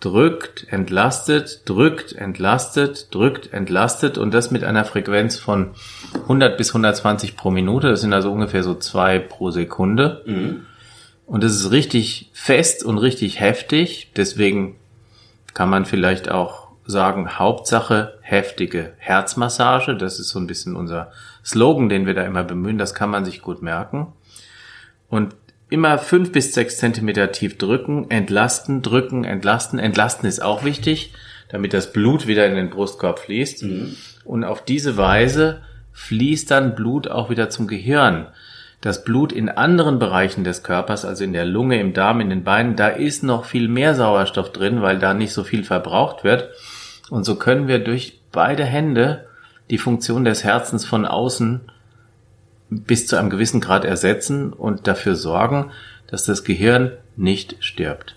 drückt, 0.00 0.66
entlastet, 0.70 1.62
drückt, 1.64 2.12
entlastet, 2.12 3.08
drückt, 3.12 3.52
entlastet 3.52 4.18
und 4.18 4.34
das 4.34 4.50
mit 4.50 4.62
einer 4.62 4.84
Frequenz 4.84 5.36
von 5.38 5.70
100 6.12 6.58
bis 6.58 6.68
120 6.70 7.36
pro 7.36 7.50
Minute. 7.50 7.88
Das 7.88 8.02
sind 8.02 8.12
also 8.12 8.30
ungefähr 8.30 8.62
so 8.62 8.74
zwei 8.74 9.18
pro 9.18 9.50
Sekunde. 9.50 10.22
Mhm. 10.26 10.66
Und 11.26 11.42
es 11.44 11.54
ist 11.54 11.70
richtig 11.70 12.30
fest 12.32 12.84
und 12.84 12.98
richtig 12.98 13.40
heftig. 13.40 14.10
Deswegen 14.16 14.76
kann 15.54 15.70
man 15.70 15.84
vielleicht 15.84 16.30
auch 16.30 16.68
sagen, 16.86 17.38
Hauptsache 17.38 18.18
heftige 18.20 18.92
Herzmassage. 18.98 19.96
Das 19.96 20.18
ist 20.18 20.28
so 20.28 20.38
ein 20.38 20.46
bisschen 20.46 20.76
unser 20.76 21.12
Slogan, 21.44 21.88
den 21.88 22.06
wir 22.06 22.14
da 22.14 22.24
immer 22.24 22.44
bemühen. 22.44 22.78
Das 22.78 22.94
kann 22.94 23.10
man 23.10 23.24
sich 23.24 23.40
gut 23.40 23.62
merken. 23.62 24.12
Und 25.08 25.34
immer 25.70 25.98
fünf 25.98 26.32
bis 26.32 26.52
sechs 26.52 26.76
Zentimeter 26.76 27.32
tief 27.32 27.56
drücken, 27.58 28.10
entlasten, 28.10 28.82
drücken, 28.82 29.24
entlasten. 29.24 29.78
Entlasten 29.78 30.28
ist 30.28 30.42
auch 30.42 30.64
wichtig, 30.64 31.12
damit 31.48 31.72
das 31.72 31.92
Blut 31.92 32.26
wieder 32.26 32.46
in 32.46 32.54
den 32.54 32.70
Brustkorb 32.70 33.18
fließt. 33.18 33.62
Mhm. 33.62 33.96
Und 34.24 34.44
auf 34.44 34.64
diese 34.64 34.96
Weise 34.96 35.62
fließt 35.92 36.50
dann 36.50 36.74
Blut 36.74 37.08
auch 37.08 37.30
wieder 37.30 37.48
zum 37.50 37.66
Gehirn. 37.66 38.26
Das 38.84 39.02
Blut 39.02 39.32
in 39.32 39.48
anderen 39.48 39.98
Bereichen 39.98 40.44
des 40.44 40.62
Körpers, 40.62 41.06
also 41.06 41.24
in 41.24 41.32
der 41.32 41.46
Lunge, 41.46 41.80
im 41.80 41.94
Darm, 41.94 42.20
in 42.20 42.28
den 42.28 42.44
Beinen, 42.44 42.76
da 42.76 42.88
ist 42.88 43.22
noch 43.22 43.46
viel 43.46 43.66
mehr 43.66 43.94
Sauerstoff 43.94 44.52
drin, 44.52 44.82
weil 44.82 44.98
da 44.98 45.14
nicht 45.14 45.32
so 45.32 45.42
viel 45.42 45.64
verbraucht 45.64 46.22
wird. 46.22 46.50
Und 47.08 47.24
so 47.24 47.36
können 47.36 47.66
wir 47.66 47.78
durch 47.78 48.20
beide 48.30 48.62
Hände 48.62 49.24
die 49.70 49.78
Funktion 49.78 50.26
des 50.26 50.44
Herzens 50.44 50.84
von 50.84 51.06
außen 51.06 51.62
bis 52.68 53.06
zu 53.06 53.16
einem 53.16 53.30
gewissen 53.30 53.62
Grad 53.62 53.86
ersetzen 53.86 54.52
und 54.52 54.86
dafür 54.86 55.14
sorgen, 55.14 55.70
dass 56.06 56.26
das 56.26 56.44
Gehirn 56.44 56.92
nicht 57.16 57.56
stirbt. 57.60 58.16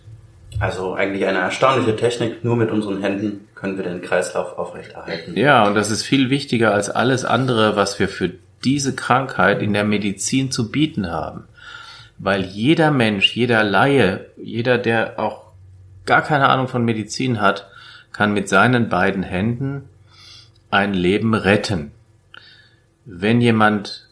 Also 0.59 0.95
eigentlich 0.95 1.25
eine 1.25 1.37
erstaunliche 1.37 1.95
Technik. 1.95 2.43
Nur 2.43 2.57
mit 2.57 2.71
unseren 2.71 3.01
Händen 3.01 3.47
können 3.55 3.77
wir 3.77 3.85
den 3.85 4.01
Kreislauf 4.01 4.57
aufrechterhalten. 4.57 5.37
Ja, 5.37 5.65
und 5.65 5.75
das 5.75 5.91
ist 5.91 6.03
viel 6.03 6.29
wichtiger 6.29 6.73
als 6.73 6.89
alles 6.89 7.23
andere, 7.23 7.77
was 7.77 7.99
wir 7.99 8.09
für 8.09 8.31
diese 8.63 8.95
Krankheit 8.95 9.61
in 9.61 9.73
der 9.73 9.83
Medizin 9.83 10.51
zu 10.51 10.71
bieten 10.71 11.11
haben. 11.11 11.45
Weil 12.17 12.43
jeder 12.43 12.91
Mensch, 12.91 13.35
jeder 13.35 13.63
Laie, 13.63 14.25
jeder, 14.37 14.77
der 14.77 15.19
auch 15.19 15.51
gar 16.05 16.21
keine 16.21 16.49
Ahnung 16.49 16.67
von 16.67 16.83
Medizin 16.83 17.39
hat, 17.39 17.67
kann 18.11 18.33
mit 18.33 18.49
seinen 18.49 18.89
beiden 18.89 19.23
Händen 19.23 19.83
ein 20.71 20.93
Leben 20.93 21.33
retten. 21.33 21.91
Wenn 23.05 23.39
jemand 23.41 24.07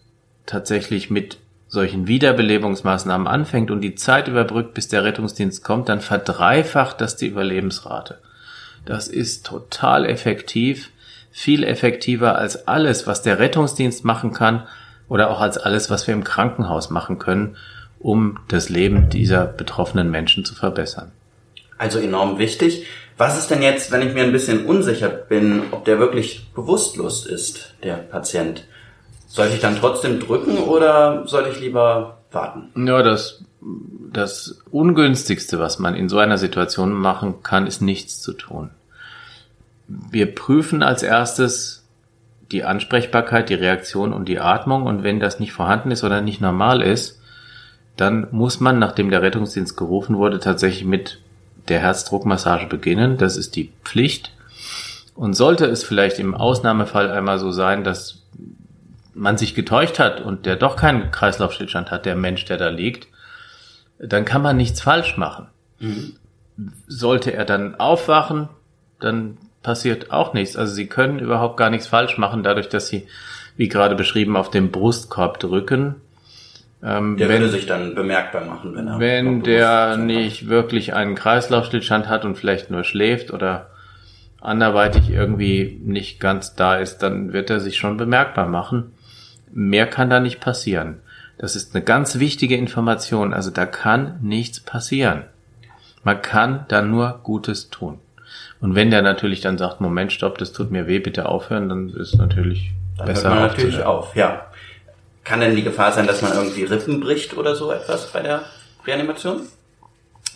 tatsächlich 0.45 1.09
mit 1.09 1.39
solchen 1.67 2.07
Wiederbelebungsmaßnahmen 2.07 3.27
anfängt 3.27 3.71
und 3.71 3.81
die 3.81 3.95
Zeit 3.95 4.27
überbrückt, 4.27 4.73
bis 4.73 4.87
der 4.87 5.03
Rettungsdienst 5.03 5.63
kommt, 5.63 5.89
dann 5.89 6.01
verdreifacht 6.01 7.01
das 7.01 7.17
die 7.17 7.27
Überlebensrate. 7.27 8.19
Das 8.85 9.07
ist 9.07 9.45
total 9.45 10.05
effektiv, 10.05 10.91
viel 11.37 11.65
effektiver 11.65 12.37
als 12.37 12.65
alles, 12.65 13.07
was 13.07 13.21
der 13.21 13.39
Rettungsdienst 13.39 14.05
machen 14.05 14.31
kann 14.31 14.63
oder 15.09 15.29
auch 15.29 15.41
als 15.41 15.57
alles, 15.57 15.89
was 15.89 16.07
wir 16.07 16.13
im 16.13 16.23
Krankenhaus 16.23 16.89
machen 16.91 17.19
können, 17.19 17.57
um 17.99 18.39
das 18.47 18.69
Leben 18.69 19.09
dieser 19.09 19.45
betroffenen 19.45 20.09
Menschen 20.09 20.45
zu 20.45 20.55
verbessern. 20.55 21.11
Also 21.77 21.99
enorm 21.99 22.39
wichtig. 22.39 22.85
Was 23.17 23.37
ist 23.37 23.51
denn 23.51 23.61
jetzt, 23.61 23.91
wenn 23.91 24.07
ich 24.07 24.13
mir 24.13 24.23
ein 24.23 24.31
bisschen 24.31 24.65
unsicher 24.65 25.09
bin, 25.09 25.63
ob 25.71 25.83
der 25.83 25.99
wirklich 25.99 26.47
bewusstlos 26.55 27.25
ist, 27.25 27.73
der 27.83 27.95
Patient? 27.95 28.63
Sollte 29.27 29.55
ich 29.55 29.59
dann 29.59 29.75
trotzdem 29.75 30.21
drücken 30.21 30.57
oder 30.57 31.27
sollte 31.27 31.49
ich 31.49 31.59
lieber 31.59 32.19
warten? 32.31 32.87
Ja, 32.87 33.03
das, 33.03 33.43
das 34.13 34.61
Ungünstigste, 34.71 35.59
was 35.59 35.79
man 35.79 35.95
in 35.95 36.07
so 36.07 36.17
einer 36.17 36.37
Situation 36.37 36.93
machen 36.93 37.43
kann, 37.43 37.67
ist 37.67 37.81
nichts 37.81 38.21
zu 38.21 38.31
tun. 38.31 38.69
Wir 39.87 40.33
prüfen 40.33 40.83
als 40.83 41.03
erstes 41.03 41.85
die 42.51 42.63
Ansprechbarkeit, 42.63 43.49
die 43.49 43.55
Reaktion 43.55 44.13
und 44.13 44.27
die 44.27 44.39
Atmung 44.39 44.83
und 44.83 45.03
wenn 45.03 45.19
das 45.19 45.39
nicht 45.39 45.53
vorhanden 45.53 45.91
ist 45.91 46.03
oder 46.03 46.21
nicht 46.21 46.41
normal 46.41 46.81
ist, 46.81 47.19
dann 47.97 48.27
muss 48.31 48.59
man, 48.59 48.79
nachdem 48.79 49.09
der 49.09 49.21
Rettungsdienst 49.21 49.77
gerufen 49.77 50.17
wurde, 50.17 50.39
tatsächlich 50.39 50.85
mit 50.85 51.21
der 51.67 51.79
Herzdruckmassage 51.79 52.67
beginnen. 52.67 53.17
Das 53.17 53.37
ist 53.37 53.55
die 53.55 53.71
Pflicht. 53.83 54.31
Und 55.15 55.33
sollte 55.33 55.65
es 55.65 55.83
vielleicht 55.83 56.19
im 56.19 56.35
Ausnahmefall 56.35 57.09
einmal 57.09 57.39
so 57.39 57.51
sein, 57.51 57.83
dass 57.83 58.23
man 59.13 59.37
sich 59.37 59.55
getäuscht 59.55 59.97
hat 59.97 60.19
und 60.19 60.45
der 60.45 60.57
doch 60.57 60.75
keinen 60.75 61.09
Kreislaufstillstand 61.09 61.89
hat, 61.89 62.05
der 62.05 62.15
Mensch, 62.15 62.43
der 62.45 62.57
da 62.57 62.67
liegt, 62.67 63.07
dann 63.97 64.25
kann 64.25 64.41
man 64.41 64.57
nichts 64.57 64.81
falsch 64.81 65.15
machen. 65.15 65.47
Mhm. 65.79 66.15
Sollte 66.87 67.33
er 67.33 67.45
dann 67.45 67.75
aufwachen, 67.75 68.49
dann 68.99 69.37
passiert 69.65 70.11
auch 70.11 70.33
nichts. 70.33 70.55
Also 70.55 70.73
sie 70.73 70.87
können 70.87 71.19
überhaupt 71.19 71.57
gar 71.57 71.69
nichts 71.69 71.87
falsch 71.87 72.17
machen, 72.17 72.43
dadurch, 72.43 72.69
dass 72.69 72.87
sie, 72.87 73.07
wie 73.57 73.67
gerade 73.67 73.95
beschrieben, 73.95 74.37
auf 74.37 74.49
den 74.49 74.71
Brustkorb 74.71 75.39
drücken 75.39 75.95
ähm, 76.85 77.17
der 77.17 77.29
wenn, 77.29 77.41
würde 77.41 77.51
sich 77.51 77.65
dann 77.65 77.95
bemerkbar 77.95 78.45
machen, 78.45 78.75
wenn 78.75 78.87
er. 78.87 78.99
Wenn 78.99 79.41
der 79.41 79.97
nicht 79.97 80.47
wirklich 80.47 80.93
einen 80.93 81.15
Kreislaufstillstand 81.15 82.07
hat 82.07 82.25
und 82.25 82.37
vielleicht 82.37 82.69
nur 82.69 82.83
schläft 82.83 83.31
oder 83.31 83.71
anderweitig 84.39 85.09
irgendwie 85.09 85.81
nicht 85.83 86.19
ganz 86.19 86.53
da 86.53 86.75
ist, 86.75 86.99
dann 86.99 87.33
wird 87.33 87.49
er 87.49 87.59
sich 87.59 87.77
schon 87.77 87.97
bemerkbar 87.97 88.47
machen. 88.47 88.91
Mehr 89.51 89.87
kann 89.87 90.11
da 90.11 90.19
nicht 90.19 90.39
passieren. 90.39 90.99
Das 91.39 91.55
ist 91.55 91.73
eine 91.73 91.83
ganz 91.83 92.19
wichtige 92.19 92.55
Information. 92.55 93.33
Also 93.33 93.49
da 93.49 93.65
kann 93.65 94.19
nichts 94.21 94.59
passieren. 94.59 95.23
Man 96.03 96.21
kann 96.21 96.65
da 96.67 96.83
nur 96.83 97.19
Gutes 97.23 97.71
tun. 97.71 97.97
Und 98.61 98.75
wenn 98.75 98.91
der 98.91 99.01
natürlich 99.01 99.41
dann 99.41 99.57
sagt, 99.57 99.81
Moment, 99.81 100.11
stopp, 100.11 100.37
das 100.37 100.53
tut 100.53 100.71
mir 100.71 100.87
weh, 100.87 100.99
bitte 100.99 101.27
aufhören, 101.27 101.69
dann 101.69 101.89
ist 101.89 102.15
natürlich 102.15 102.71
dann 102.97 103.07
besser. 103.07 103.29
Hört 103.29 103.39
man 103.39 103.47
natürlich 103.49 103.83
auf, 103.83 104.15
ja. 104.15 104.47
Kann 105.23 105.39
denn 105.39 105.55
die 105.55 105.63
Gefahr 105.63 105.91
sein, 105.91 106.07
dass 106.07 106.21
man 106.21 106.33
irgendwie 106.33 106.63
Rippen 106.63 106.99
bricht 106.99 107.35
oder 107.35 107.55
so 107.55 107.71
etwas 107.71 108.11
bei 108.11 108.21
der 108.21 108.43
Reanimation? 108.85 109.41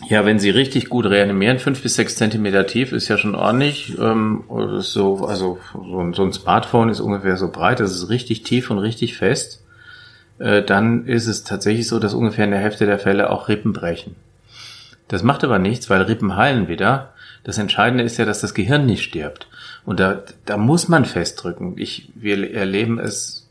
Ja, 0.08 0.24
wenn 0.24 0.38
sie 0.38 0.50
richtig 0.50 0.88
gut 0.88 1.06
reanimieren, 1.06 1.58
fünf 1.58 1.82
bis 1.82 1.94
sechs 1.94 2.16
Zentimeter 2.16 2.66
tief 2.66 2.92
ist 2.92 3.08
ja 3.08 3.18
schon 3.18 3.34
ordentlich. 3.34 3.98
Ähm, 3.98 4.44
so, 4.78 5.26
also 5.26 5.58
so 5.74 6.00
ein, 6.00 6.14
so 6.14 6.22
ein 6.24 6.32
Smartphone 6.32 6.88
ist 6.88 7.00
ungefähr 7.00 7.36
so 7.36 7.50
breit, 7.50 7.80
das 7.80 7.92
ist 7.92 8.08
richtig 8.08 8.42
tief 8.42 8.70
und 8.70 8.78
richtig 8.78 9.16
fest. 9.16 9.62
Äh, 10.38 10.62
dann 10.62 11.06
ist 11.06 11.26
es 11.26 11.44
tatsächlich 11.44 11.86
so, 11.86 11.98
dass 11.98 12.14
ungefähr 12.14 12.46
in 12.46 12.50
der 12.50 12.60
Hälfte 12.60 12.86
der 12.86 12.98
Fälle 12.98 13.30
auch 13.30 13.48
Rippen 13.48 13.72
brechen. 13.72 14.16
Das 15.08 15.22
macht 15.22 15.44
aber 15.44 15.58
nichts, 15.58 15.90
weil 15.90 16.02
Rippen 16.02 16.36
heilen 16.36 16.68
wieder. 16.68 17.12
Das 17.44 17.58
Entscheidende 17.58 18.04
ist 18.04 18.18
ja, 18.18 18.24
dass 18.24 18.40
das 18.40 18.54
Gehirn 18.54 18.86
nicht 18.86 19.02
stirbt. 19.02 19.48
Und 19.84 20.00
da, 20.00 20.22
da 20.44 20.56
muss 20.56 20.88
man 20.88 21.04
festdrücken. 21.04 21.78
Ich, 21.78 22.10
wir 22.14 22.52
erleben 22.54 22.98
es 22.98 23.48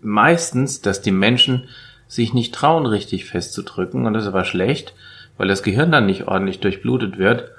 meistens, 0.00 0.80
dass 0.80 1.02
die 1.02 1.10
Menschen 1.10 1.64
sich 2.06 2.34
nicht 2.34 2.54
trauen, 2.54 2.86
richtig 2.86 3.24
festzudrücken. 3.24 4.06
Und 4.06 4.12
das 4.14 4.24
ist 4.24 4.28
aber 4.28 4.44
schlecht, 4.44 4.94
weil 5.38 5.48
das 5.48 5.62
Gehirn 5.62 5.90
dann 5.90 6.06
nicht 6.06 6.28
ordentlich 6.28 6.60
durchblutet 6.60 7.18
wird. 7.18 7.50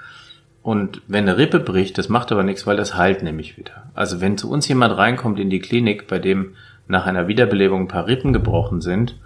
Und 0.62 1.02
wenn 1.08 1.28
eine 1.28 1.38
Rippe 1.38 1.60
bricht, 1.60 1.98
das 1.98 2.08
macht 2.08 2.32
aber 2.32 2.44
nichts, 2.44 2.66
weil 2.66 2.78
das 2.78 2.96
heilt 2.96 3.22
nämlich 3.22 3.58
wieder. 3.58 3.92
Also 3.94 4.22
wenn 4.22 4.38
zu 4.38 4.50
uns 4.50 4.68
jemand 4.68 4.98
reinkommt 4.98 5.40
in 5.40 5.50
die 5.50 5.60
Klinik, 5.60 6.08
bei 6.08 6.20
dem 6.20 6.56
nach 6.88 7.06
einer 7.06 7.28
Wiederbelebung 7.28 7.82
ein 7.82 7.88
paar 7.88 8.08
Rippen 8.08 8.32
gebrochen 8.32 8.80
sind, 8.80 9.18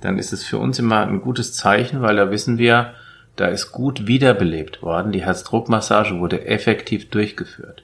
dann 0.00 0.18
ist 0.18 0.32
es 0.32 0.44
für 0.44 0.58
uns 0.58 0.78
immer 0.78 1.06
ein 1.06 1.20
gutes 1.20 1.52
Zeichen, 1.52 2.00
weil 2.00 2.16
da 2.16 2.30
wissen 2.30 2.56
wir, 2.56 2.94
da 3.40 3.46
ist 3.46 3.72
gut 3.72 4.06
wiederbelebt 4.06 4.82
worden. 4.82 5.12
Die 5.12 5.24
Herzdruckmassage 5.24 6.18
wurde 6.18 6.46
effektiv 6.46 7.08
durchgeführt. 7.10 7.82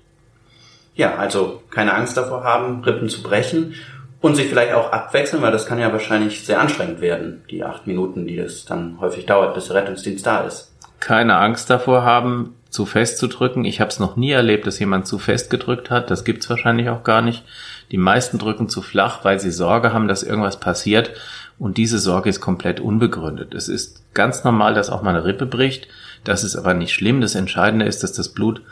Ja, 0.95 1.17
also 1.17 1.63
keine 1.71 1.95
Angst 1.95 2.17
davor 2.17 2.45
haben, 2.45 2.83
Rippen 2.85 3.09
zu 3.09 3.23
brechen 3.23 3.75
Und 4.21 4.37
sich 4.37 4.49
vielleicht 4.49 4.73
auch 4.73 4.91
abwechseln, 4.91 5.43
weil 5.43 5.53
das 5.53 5.67
kann 5.67 5.79
ja 5.79 5.93
wahrscheinlich 5.93 6.47
sehr 6.47 6.59
anstrengend 6.59 7.03
werden, 7.03 7.43
die 7.51 7.63
acht 7.63 7.87
Minuten, 7.87 8.27
die 8.27 8.39
es 8.39 8.65
dann 8.65 8.99
häufig 8.99 9.27
dauert, 9.27 9.55
bis 9.55 9.67
der 9.67 9.77
Rettungsdienst 9.77 10.25
da 10.25 10.41
ist. 10.41 10.73
Keine 10.99 11.37
Angst 11.37 11.69
davor 11.69 12.05
haben, 12.05 12.55
zu 12.71 12.87
fest 12.87 13.19
zu 13.19 13.27
drücken. 13.27 13.67
Ich 13.67 13.81
habe 13.81 13.91
es 13.91 13.99
noch 13.99 14.17
nie 14.17 14.31
erlebt, 14.31 14.67
dass 14.67 14.79
jemand 14.79 15.07
zu 15.07 15.19
fest 15.19 15.51
gedrückt 15.51 15.91
hat. 15.91 16.11
Das 16.11 16.25
gibt's 16.25 16.49
wahrscheinlich 16.49 16.89
auch 16.89 17.05
gar 17.05 17.21
nicht. 17.21 17.45
Die 17.91 17.99
meisten 17.99 18.39
drücken 18.39 18.71
zu 18.71 18.81
flach, 18.81 19.25
weil 19.25 19.39
sie 19.39 19.51
Sorge 19.51 19.93
haben, 19.93 20.09
dass 20.09 20.23
irgendwas 20.23 20.59
passiert. 20.59 21.11
Und 21.59 21.77
diese 21.77 21.99
Sorge 21.99 22.29
ist 22.29 22.41
komplett 22.41 22.81
unbegründet. 22.81 23.55
Es 23.55 23.69
ist 23.69 24.03
ganz 24.15 24.45
normal, 24.45 24.75
dass 24.75 24.91
auch 24.91 25.03
mal 25.03 25.11
eine 25.11 25.25
Rippe 25.25 25.47
bricht. 25.47 25.89
Das 26.25 26.43
ist 26.43 26.57
aber 26.57 26.75
nicht 26.75 26.93
schlimm. 26.93 27.21
Das 27.21 27.35
Entscheidende 27.35 27.87
ist, 27.87 28.03
dass 28.03 28.13
das 28.13 28.31
Blut 28.31 28.63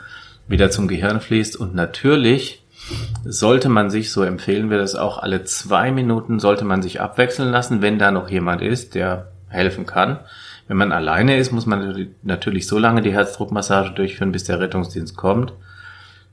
wieder 0.47 0.69
zum 0.69 0.87
Gehirn 0.87 1.21
fließt. 1.21 1.55
Und 1.55 1.75
natürlich 1.75 2.63
sollte 3.23 3.69
man 3.69 3.89
sich, 3.89 4.11
so 4.11 4.23
empfehlen 4.23 4.69
wir 4.69 4.77
das 4.77 4.95
auch, 4.95 5.17
alle 5.19 5.43
zwei 5.43 5.91
Minuten 5.91 6.39
sollte 6.39 6.65
man 6.65 6.81
sich 6.81 6.99
abwechseln 6.99 7.51
lassen, 7.51 7.81
wenn 7.81 7.99
da 7.99 8.11
noch 8.11 8.29
jemand 8.29 8.61
ist, 8.61 8.95
der 8.95 9.31
helfen 9.47 9.85
kann. 9.85 10.19
Wenn 10.67 10.77
man 10.77 10.91
alleine 10.91 11.37
ist, 11.37 11.51
muss 11.51 11.65
man 11.65 12.09
natürlich 12.23 12.67
so 12.67 12.79
lange 12.79 13.01
die 13.01 13.13
Herzdruckmassage 13.13 13.91
durchführen, 13.91 14.31
bis 14.31 14.43
der 14.45 14.59
Rettungsdienst 14.59 15.15
kommt. 15.15 15.53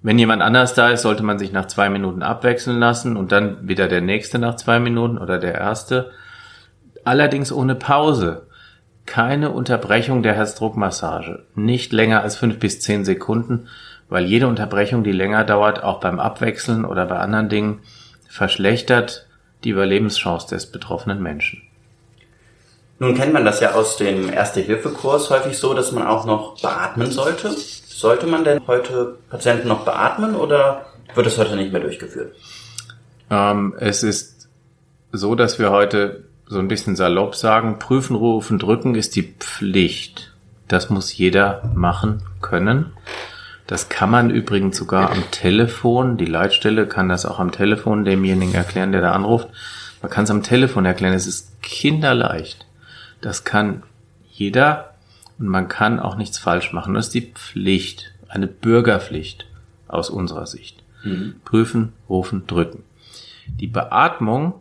Wenn 0.03 0.19
jemand 0.19 0.41
anders 0.43 0.75
da 0.75 0.89
ist, 0.89 1.03
sollte 1.03 1.23
man 1.23 1.39
sich 1.39 1.53
nach 1.53 1.67
zwei 1.67 1.91
Minuten 1.91 2.23
abwechseln 2.23 2.79
lassen 2.79 3.17
und 3.17 3.33
dann 3.33 3.69
wieder 3.69 3.87
der 3.87 4.01
nächste 4.01 4.39
nach 4.39 4.57
zwei 4.57 4.81
Minuten 4.81 5.19
oder 5.19 5.39
der 5.39 5.55
erste. 5.55 6.11
Allerdings 7.05 7.53
ohne 7.53 7.75
Pause. 7.75 8.47
Keine 9.07 9.51
Unterbrechung 9.51 10.23
der 10.23 10.35
Herzdruckmassage. 10.35 11.45
Nicht 11.55 11.93
länger 11.93 12.23
als 12.23 12.37
fünf 12.37 12.59
bis 12.59 12.81
zehn 12.81 13.05
Sekunden 13.05 13.69
weil 14.11 14.27
jede 14.27 14.49
Unterbrechung, 14.49 15.05
die 15.05 15.13
länger 15.13 15.45
dauert, 15.45 15.83
auch 15.83 16.01
beim 16.01 16.21
Abwechseln 16.21 16.85
oder 16.85 17.07
bei 17.07 17.19
anderen 17.19 17.49
Dingen, 17.49 17.81
verschlechtert 18.29 19.27
die 19.65 19.71
Überlebenschance 19.71 20.49
des 20.49 20.67
betroffenen 20.67 21.23
Menschen. 21.23 21.63
Nun 22.99 23.15
kennt 23.15 23.33
man 23.33 23.45
das 23.45 23.61
ja 23.61 23.73
aus 23.73 23.97
dem 23.97 24.31
Erste-Hilfe-Kurs 24.31 25.31
häufig 25.31 25.57
so, 25.57 25.73
dass 25.73 25.93
man 25.93 26.07
auch 26.07 26.27
noch 26.27 26.61
beatmen 26.61 27.11
sollte. 27.11 27.51
Sollte 27.51 28.27
man 28.27 28.45
denn 28.45 28.61
heute 28.67 29.17
Patienten 29.31 29.69
noch 29.69 29.85
beatmen 29.85 30.35
oder 30.35 30.87
wird 31.15 31.27
es 31.27 31.39
heute 31.39 31.57
nicht 31.57 31.73
mehr 31.73 31.81
durchgeführt? 31.81 32.35
Ähm, 33.31 33.75
es 33.79 34.03
ist 34.03 34.49
so, 35.13 35.35
dass 35.35 35.59
wir 35.59 35.71
heute 35.71 36.25
so 36.51 36.59
ein 36.59 36.67
bisschen 36.67 36.97
salopp 36.97 37.37
sagen, 37.37 37.79
prüfen, 37.79 38.17
rufen, 38.17 38.59
drücken 38.59 38.97
ist 38.97 39.15
die 39.15 39.23
Pflicht. 39.23 40.33
Das 40.67 40.91
muss 40.91 41.17
jeder 41.17 41.71
machen 41.77 42.25
können. 42.41 42.87
Das 43.69 43.89
kann 43.89 44.11
man 44.11 44.31
übrigens 44.31 44.77
sogar 44.77 45.13
am 45.13 45.23
Telefon, 45.31 46.17
die 46.17 46.25
Leitstelle 46.27 46.89
kann 46.89 47.09
das 47.09 47.25
auch 47.25 47.39
am 47.39 47.53
Telefon 47.53 48.05
demjenigen 48.05 48.53
erklären, 48.53 48.91
der 48.91 49.01
da 49.01 49.13
anruft. 49.13 49.49
Man 50.03 50.11
kann 50.11 50.25
es 50.25 50.31
am 50.33 50.43
Telefon 50.43 50.85
erklären, 50.85 51.15
es 51.15 51.29
ist 51.29 51.63
kinderleicht. 51.63 52.67
Das 53.21 53.45
kann 53.45 53.85
jeder 54.29 54.95
und 55.39 55.47
man 55.47 55.69
kann 55.69 56.01
auch 56.01 56.17
nichts 56.17 56.39
falsch 56.39 56.73
machen. 56.73 56.95
Das 56.95 57.07
ist 57.07 57.15
die 57.15 57.31
Pflicht, 57.33 58.13
eine 58.29 58.49
Bürgerpflicht 58.49 59.47
aus 59.87 60.11
unserer 60.11 60.49
Sicht. 60.49 60.83
Mhm. 61.05 61.37
Prüfen, 61.45 61.93
rufen, 62.09 62.49
drücken. 62.49 62.83
Die 63.47 63.69
Beatmung 63.69 64.55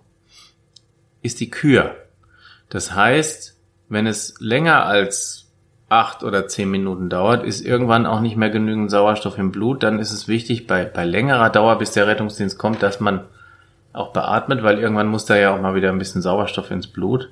ist 1.22 1.40
die 1.40 1.50
Kür. 1.50 1.96
Das 2.70 2.96
heißt, 2.96 3.58
wenn 3.90 4.08
es 4.08 4.36
länger 4.40 4.86
als 4.86 5.48
acht 5.90 6.24
oder 6.24 6.48
zehn 6.48 6.70
Minuten 6.70 7.10
dauert, 7.10 7.44
ist 7.44 7.66
irgendwann 7.66 8.06
auch 8.06 8.22
nicht 8.22 8.38
mehr 8.38 8.52
genügend 8.52 8.92
Sauerstoff 8.92 9.38
im 9.38 9.52
Blut. 9.52 9.82
Dann 9.82 10.00
ist 10.00 10.12
es 10.12 10.28
wichtig, 10.28 10.68
bei, 10.68 10.86
bei 10.86 11.04
längerer 11.04 11.50
Dauer, 11.50 11.78
bis 11.80 11.92
der 11.92 12.08
Rettungsdienst 12.08 12.60
kommt, 12.60 12.84
dass 12.84 13.00
man 13.00 13.22
auch 13.92 14.14
beatmet, 14.14 14.62
weil 14.62 14.78
irgendwann 14.78 15.08
muss 15.08 15.26
da 15.26 15.36
ja 15.36 15.54
auch 15.54 15.60
mal 15.60 15.74
wieder 15.74 15.90
ein 15.90 15.98
bisschen 15.98 16.22
Sauerstoff 16.22 16.70
ins 16.70 16.88
Blut. 16.88 17.30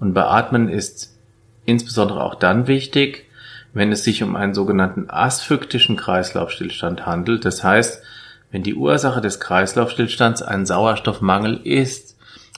Und 0.00 0.14
beatmen 0.14 0.68
ist 0.68 1.16
insbesondere 1.64 2.24
auch 2.24 2.34
dann 2.34 2.66
wichtig, 2.66 3.26
wenn 3.72 3.92
es 3.92 4.02
sich 4.02 4.22
um 4.22 4.34
einen 4.34 4.52
sogenannten 4.52 5.08
asphyktischen 5.08 5.96
Kreislaufstillstand 5.96 7.06
handelt. 7.06 7.44
Das 7.44 7.62
heißt, 7.62 8.02
wenn 8.50 8.64
die 8.64 8.74
Ursache 8.74 9.20
des 9.20 9.38
Kreislaufstillstands 9.38 10.42
ein 10.42 10.66
Sauerstoffmangel 10.66 11.60
ist, 11.64 12.11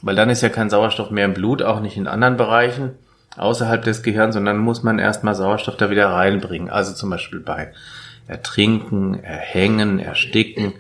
weil 0.04 0.16
dann 0.16 0.30
ist 0.30 0.42
ja 0.42 0.48
kein 0.48 0.70
Sauerstoff 0.70 1.10
mehr 1.10 1.24
im 1.24 1.34
Blut, 1.34 1.62
auch 1.62 1.80
nicht 1.80 1.96
in 1.96 2.06
anderen 2.06 2.36
Bereichen 2.36 2.92
außerhalb 3.36 3.82
des 3.82 4.02
Gehirns 4.02 4.34
dann 4.34 4.58
muss 4.58 4.82
man 4.82 4.98
erstmal 4.98 5.34
Sauerstoff 5.34 5.76
da 5.76 5.90
wieder 5.90 6.08
reinbringen. 6.08 6.70
Also 6.70 6.92
zum 6.92 7.10
Beispiel 7.10 7.40
bei 7.40 7.72
Ertrinken, 8.26 9.22
Erhängen, 9.22 9.98
Ersticken, 9.98 10.74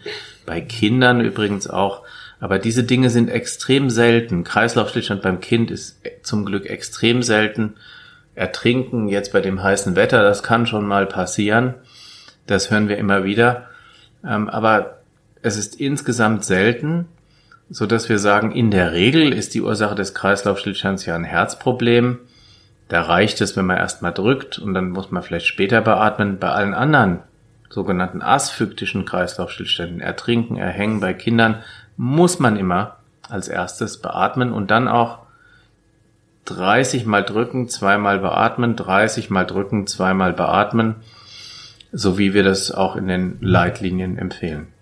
bei 0.46 0.60
Kindern 0.60 1.20
übrigens 1.20 1.68
auch. 1.68 2.02
Aber 2.40 2.58
diese 2.58 2.84
Dinge 2.84 3.10
sind 3.10 3.30
extrem 3.30 3.90
selten. 3.90 4.44
Kreislaufstillstand 4.44 5.22
beim 5.22 5.40
Kind 5.40 5.70
ist 5.70 6.00
zum 6.22 6.44
Glück 6.44 6.66
extrem 6.66 7.22
selten. 7.22 7.74
Ertrinken 8.34 9.08
jetzt 9.08 9.32
bei 9.32 9.40
dem 9.40 9.62
heißen 9.62 9.96
Wetter, 9.96 10.22
das 10.22 10.42
kann 10.42 10.66
schon 10.66 10.86
mal 10.86 11.06
passieren. 11.06 11.74
Das 12.46 12.70
hören 12.70 12.88
wir 12.88 12.98
immer 12.98 13.24
wieder. 13.24 13.68
Ähm, 14.26 14.48
aber 14.48 14.98
es 15.42 15.56
ist 15.56 15.80
insgesamt 15.80 16.44
selten, 16.44 17.06
so 17.70 17.86
dass 17.86 18.08
wir 18.08 18.18
sagen, 18.18 18.52
in 18.52 18.70
der 18.70 18.92
Regel 18.92 19.32
ist 19.32 19.54
die 19.54 19.62
Ursache 19.62 19.94
des 19.94 20.14
Kreislaufstillstands 20.14 21.06
ja 21.06 21.14
ein 21.14 21.24
Herzproblem. 21.24 22.18
Da 22.88 23.02
reicht 23.02 23.40
es, 23.40 23.56
wenn 23.56 23.66
man 23.66 23.78
erstmal 23.78 24.12
drückt 24.12 24.58
und 24.58 24.74
dann 24.74 24.90
muss 24.90 25.10
man 25.10 25.22
vielleicht 25.22 25.46
später 25.46 25.80
beatmen. 25.80 26.38
Bei 26.38 26.50
allen 26.50 26.74
anderen 26.74 27.20
sogenannten 27.70 28.22
asphyktischen 28.22 29.04
Kreislaufstillständen, 29.04 30.00
Ertrinken, 30.00 30.56
Erhängen 30.56 31.00
bei 31.00 31.14
Kindern, 31.14 31.62
muss 31.96 32.38
man 32.38 32.56
immer 32.56 32.96
als 33.28 33.48
erstes 33.48 34.00
beatmen 34.00 34.52
und 34.52 34.70
dann 34.70 34.86
auch 34.86 35.18
30 36.44 37.06
mal 37.06 37.24
drücken, 37.24 37.68
zweimal 37.68 38.18
beatmen, 38.18 38.76
30 38.76 39.30
mal 39.30 39.46
drücken, 39.46 39.86
zweimal 39.86 40.32
beatmen, 40.32 40.96
so 41.90 42.18
wie 42.18 42.34
wir 42.34 42.42
das 42.42 42.70
auch 42.70 42.96
in 42.96 43.08
den 43.08 43.38
Leitlinien 43.40 44.18
empfehlen. 44.18 44.73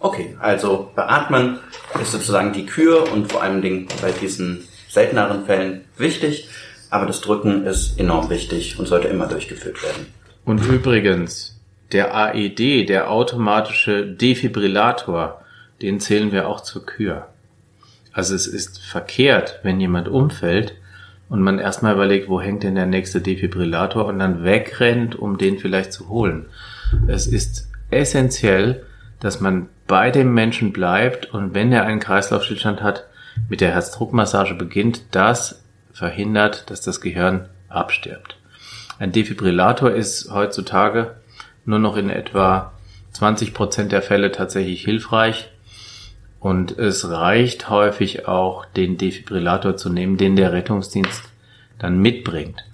Okay, 0.00 0.36
also 0.40 0.90
beatmen 0.96 1.58
ist 2.00 2.12
sozusagen 2.12 2.52
die 2.52 2.64
Kür 2.64 3.12
und 3.12 3.30
vor 3.30 3.42
allen 3.42 3.60
Dingen 3.60 3.86
bei 4.00 4.10
diesen 4.12 4.66
selteneren 4.88 5.44
Fällen 5.44 5.82
wichtig. 5.98 6.48
Aber 6.88 7.06
das 7.06 7.20
Drücken 7.20 7.66
ist 7.66 8.00
enorm 8.00 8.30
wichtig 8.30 8.78
und 8.78 8.86
sollte 8.86 9.08
immer 9.08 9.26
durchgeführt 9.26 9.82
werden. 9.82 10.06
Und 10.44 10.66
übrigens, 10.66 11.60
der 11.92 12.14
AED, 12.14 12.88
der 12.88 13.10
automatische 13.10 14.06
Defibrillator, 14.06 15.42
den 15.82 16.00
zählen 16.00 16.32
wir 16.32 16.48
auch 16.48 16.62
zur 16.62 16.86
Kür. 16.86 17.28
Also 18.12 18.34
es 18.34 18.46
ist 18.46 18.80
verkehrt, 18.82 19.60
wenn 19.62 19.80
jemand 19.80 20.08
umfällt 20.08 20.74
und 21.28 21.42
man 21.42 21.58
erstmal 21.58 21.94
überlegt, 21.94 22.28
wo 22.28 22.40
hängt 22.40 22.64
denn 22.64 22.74
der 22.74 22.86
nächste 22.86 23.20
Defibrillator 23.20 24.06
und 24.06 24.18
dann 24.18 24.42
wegrennt, 24.44 25.14
um 25.14 25.38
den 25.38 25.58
vielleicht 25.58 25.92
zu 25.92 26.08
holen. 26.08 26.46
Es 27.06 27.26
ist 27.26 27.68
essentiell, 27.90 28.84
dass 29.20 29.40
man 29.40 29.68
bei 29.90 30.12
dem 30.12 30.32
Menschen 30.34 30.72
bleibt 30.72 31.34
und 31.34 31.52
wenn 31.52 31.72
er 31.72 31.82
einen 31.82 31.98
Kreislaufstillstand 31.98 32.80
hat, 32.80 33.08
mit 33.48 33.60
der 33.60 33.72
Herzdruckmassage 33.72 34.54
beginnt, 34.54 35.02
das 35.10 35.64
verhindert, 35.92 36.70
dass 36.70 36.80
das 36.80 37.00
Gehirn 37.00 37.48
abstirbt. 37.68 38.36
Ein 39.00 39.10
Defibrillator 39.10 39.90
ist 39.90 40.30
heutzutage 40.32 41.16
nur 41.64 41.80
noch 41.80 41.96
in 41.96 42.08
etwa 42.08 42.70
20 43.14 43.52
Prozent 43.52 43.90
der 43.90 44.00
Fälle 44.00 44.30
tatsächlich 44.30 44.84
hilfreich. 44.84 45.50
Und 46.38 46.78
es 46.78 47.10
reicht 47.10 47.68
häufig 47.68 48.28
auch, 48.28 48.66
den 48.66 48.96
Defibrillator 48.96 49.76
zu 49.76 49.90
nehmen, 49.90 50.16
den 50.16 50.36
der 50.36 50.52
Rettungsdienst 50.52 51.24
dann 51.80 51.98
mitbringt. 51.98 52.64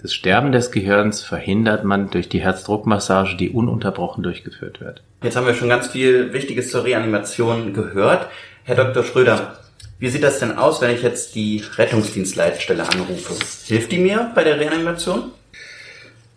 Das 0.00 0.14
Sterben 0.14 0.52
des 0.52 0.72
Gehirns 0.72 1.20
verhindert 1.20 1.84
man 1.84 2.08
durch 2.08 2.30
die 2.30 2.40
Herzdruckmassage, 2.40 3.36
die 3.36 3.50
ununterbrochen 3.50 4.22
durchgeführt 4.22 4.80
wird. 4.80 5.02
Jetzt 5.22 5.36
haben 5.36 5.46
wir 5.46 5.54
schon 5.54 5.68
ganz 5.68 5.86
viel 5.86 6.32
Wichtiges 6.32 6.70
zur 6.70 6.84
Reanimation 6.84 7.72
gehört. 7.72 8.28
Herr 8.64 8.74
Dr. 8.74 9.04
Schröder, 9.04 9.56
wie 10.00 10.08
sieht 10.08 10.24
das 10.24 10.40
denn 10.40 10.58
aus, 10.58 10.80
wenn 10.80 10.92
ich 10.92 11.02
jetzt 11.02 11.36
die 11.36 11.62
Rettungsdienstleitstelle 11.76 12.88
anrufe? 12.88 13.34
Hilft 13.66 13.92
die 13.92 13.98
mir 13.98 14.32
bei 14.34 14.42
der 14.42 14.58
Reanimation? 14.58 15.30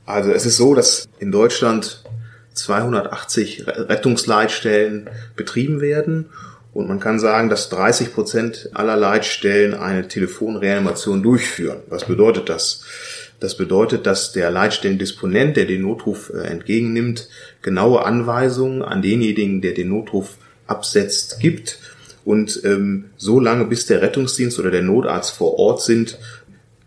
Also 0.06 0.32
es 0.32 0.46
ist 0.46 0.58
so, 0.58 0.76
dass 0.76 1.08
in 1.18 1.32
Deutschland 1.32 2.04
280 2.54 3.64
Rettungsleitstellen 3.66 5.10
betrieben 5.36 5.82
werden 5.82 6.30
und 6.76 6.88
man 6.88 7.00
kann 7.00 7.20
sagen, 7.20 7.50
dass 7.50 7.70
30 7.70 8.14
Prozent 8.14 8.70
aller 8.74 8.98
Leitstellen 8.98 9.74
eine 9.74 10.08
Telefonreanimation 10.08 11.24
durchführen. 11.24 11.80
Was 11.88 12.06
bedeutet 12.06 12.50
das? 12.50 12.84
Das 13.40 13.58
bedeutet, 13.58 14.06
dass 14.06 14.32
der 14.32 14.50
Leitstellendisponent, 14.52 15.58
der 15.58 15.66
den 15.66 15.82
Notruf 15.82 16.32
äh, 16.34 16.48
entgegennimmt, 16.48 17.28
genaue 17.62 18.06
Anweisungen 18.06 18.82
an 18.82 19.02
denjenigen, 19.02 19.62
der 19.62 19.74
den 19.74 19.90
Notruf 19.90 20.38
absetzt, 20.68 21.40
gibt 21.40 21.80
und 22.24 22.62
ähm, 22.64 23.12
so 23.18 23.40
lange, 23.40 23.66
bis 23.66 23.86
der 23.86 24.02
Rettungsdienst 24.02 24.60
oder 24.60 24.72
der 24.72 24.82
Notarzt 24.82 25.36
vor 25.36 25.60
Ort 25.60 25.82
sind, 25.82 26.18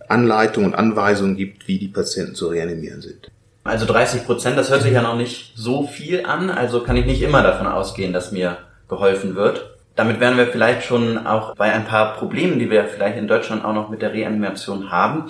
Anleitungen 0.08 0.70
und 0.70 0.74
Anweisungen 0.74 1.36
gibt, 1.36 1.68
wie 1.68 1.78
die 1.78 1.88
Patienten 1.88 2.34
zu 2.34 2.48
reanimieren 2.48 3.02
sind. 3.02 3.30
Also 3.64 3.84
30 3.84 4.24
Prozent, 4.24 4.56
das 4.56 4.70
hört 4.70 4.82
sich 4.82 4.92
ja 4.92 5.02
noch 5.02 5.16
nicht 5.16 5.52
so 5.54 5.86
viel 5.86 6.24
an, 6.24 6.50
also 6.50 6.80
kann 6.82 6.96
ich 6.96 7.04
nicht 7.04 7.22
immer 7.22 7.42
davon 7.42 7.66
ausgehen, 7.66 8.14
dass 8.14 8.32
mir 8.32 8.56
geholfen 8.88 9.34
wird. 9.34 9.76
Damit 9.94 10.20
wären 10.20 10.36
wir 10.38 10.46
vielleicht 10.46 10.84
schon 10.84 11.26
auch 11.26 11.54
bei 11.54 11.72
ein 11.72 11.84
paar 11.84 12.14
Problemen, 12.14 12.58
die 12.58 12.70
wir 12.70 12.84
vielleicht 12.84 13.18
in 13.18 13.28
Deutschland 13.28 13.64
auch 13.64 13.74
noch 13.74 13.90
mit 13.90 14.00
der 14.00 14.12
Reanimation 14.12 14.90
haben. 14.90 15.26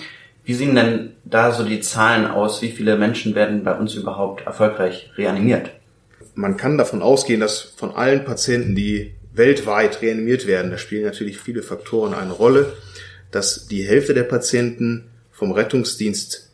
Wie 0.49 0.55
sehen 0.55 0.77
denn 0.77 1.11
da 1.27 1.53
so 1.53 1.63
die 1.63 1.81
Zahlen 1.81 2.25
aus? 2.25 2.63
Wie 2.63 2.71
viele 2.71 2.97
Menschen 2.97 3.35
werden 3.35 3.65
bei 3.65 3.75
uns 3.75 3.95
überhaupt 3.97 4.47
erfolgreich 4.47 5.11
reanimiert? 5.19 5.73
Man 6.35 6.57
kann 6.57 6.79
davon 6.79 7.03
ausgehen, 7.03 7.41
dass 7.41 7.61
von 7.61 7.95
allen 7.95 8.25
Patienten, 8.25 8.75
die 8.75 9.13
weltweit 9.35 10.01
reanimiert 10.01 10.47
werden, 10.47 10.71
da 10.71 10.79
spielen 10.79 11.05
natürlich 11.05 11.39
viele 11.39 11.63
Faktoren 11.63 12.15
eine 12.15 12.33
Rolle, 12.33 12.73
dass 13.31 13.67
die 13.67 13.83
Hälfte 13.83 14.15
der 14.15 14.23
Patienten 14.23 15.11
vom 15.33 15.53
Rettungsdienst 15.53 16.51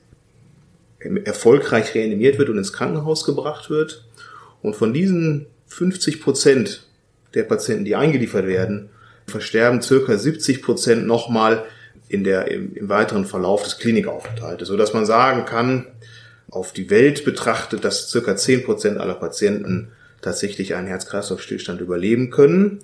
erfolgreich 1.24 1.94
reanimiert 1.94 2.36
wird 2.40 2.48
und 2.48 2.58
ins 2.58 2.72
Krankenhaus 2.72 3.24
gebracht 3.24 3.70
wird. 3.70 4.08
Und 4.60 4.74
von 4.74 4.92
diesen 4.92 5.46
50 5.68 6.20
Prozent 6.20 6.84
der 7.34 7.44
Patienten, 7.44 7.84
die 7.84 7.94
eingeliefert 7.94 8.48
werden, 8.48 8.90
versterben 9.28 9.82
circa 9.82 10.18
70 10.18 10.62
Prozent 10.62 11.06
nochmal 11.06 11.64
in 12.08 12.24
der, 12.24 12.50
im, 12.50 12.74
im 12.74 12.88
weiteren 12.88 13.24
Verlauf 13.24 13.62
des 13.62 13.78
Klinikaufenthaltes, 13.78 14.68
so 14.68 14.76
dass 14.76 14.92
man 14.92 15.06
sagen 15.06 15.44
kann, 15.44 15.86
auf 16.50 16.72
die 16.72 16.90
Welt 16.90 17.24
betrachtet, 17.24 17.84
dass 17.84 18.10
circa 18.10 18.36
10 18.36 18.64
Prozent 18.64 18.98
aller 18.98 19.14
Patienten 19.14 19.88
tatsächlich 20.22 20.74
einen 20.74 20.86
Herz-Kreislauf-Stillstand 20.86 21.80
überleben 21.80 22.30
können. 22.30 22.80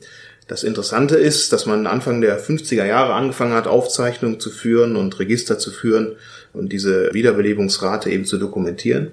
Das 0.49 0.65
Interessante 0.65 1.17
ist, 1.17 1.53
dass 1.53 1.67
man 1.67 1.87
Anfang 1.87 2.21
der 2.21 2.43
50er 2.43 2.85
Jahre 2.85 3.15
angefangen 3.15 3.55
hat, 3.55 3.69
Aufzeichnungen 3.69 4.41
zu 4.41 4.51
führen 4.51 4.97
und 4.97 5.19
Register 5.21 5.59
zu 5.59 5.71
führen 5.71 6.17
und 6.53 6.73
diese 6.73 7.15
Wiederbelebungsrate 7.15 8.11
eben 8.11 8.25
zu 8.25 8.37
dokumentieren. 8.37 9.13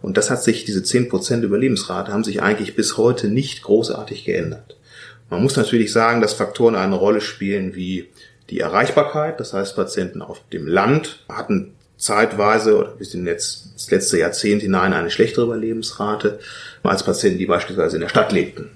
Und 0.00 0.16
das 0.16 0.30
hat 0.30 0.42
sich, 0.42 0.64
diese 0.64 0.80
10% 0.80 1.42
Überlebensrate 1.42 2.12
haben 2.12 2.24
sich 2.24 2.40
eigentlich 2.40 2.76
bis 2.76 2.96
heute 2.96 3.28
nicht 3.28 3.62
großartig 3.62 4.24
geändert. 4.24 4.76
Man 5.28 5.42
muss 5.42 5.56
natürlich 5.56 5.92
sagen, 5.92 6.20
dass 6.20 6.32
Faktoren 6.32 6.74
eine 6.74 6.94
Rolle 6.94 7.20
spielen 7.20 7.74
wie 7.74 8.08
die 8.50 8.60
Erreichbarkeit. 8.60 9.40
Das 9.40 9.52
heißt, 9.52 9.76
Patienten 9.76 10.22
auf 10.22 10.40
dem 10.52 10.66
Land 10.66 11.24
hatten 11.28 11.74
zeitweise 11.96 12.78
oder 12.78 12.90
bis 12.90 13.14
in 13.14 13.26
das 13.26 13.88
letzte 13.90 14.18
Jahrzehnt 14.18 14.62
hinein 14.62 14.92
eine 14.92 15.10
schlechtere 15.10 15.44
Überlebensrate 15.44 16.40
als 16.82 17.04
Patienten, 17.04 17.38
die 17.38 17.46
beispielsweise 17.46 17.96
in 17.96 18.02
der 18.02 18.08
Stadt 18.08 18.32
lebten. 18.32 18.70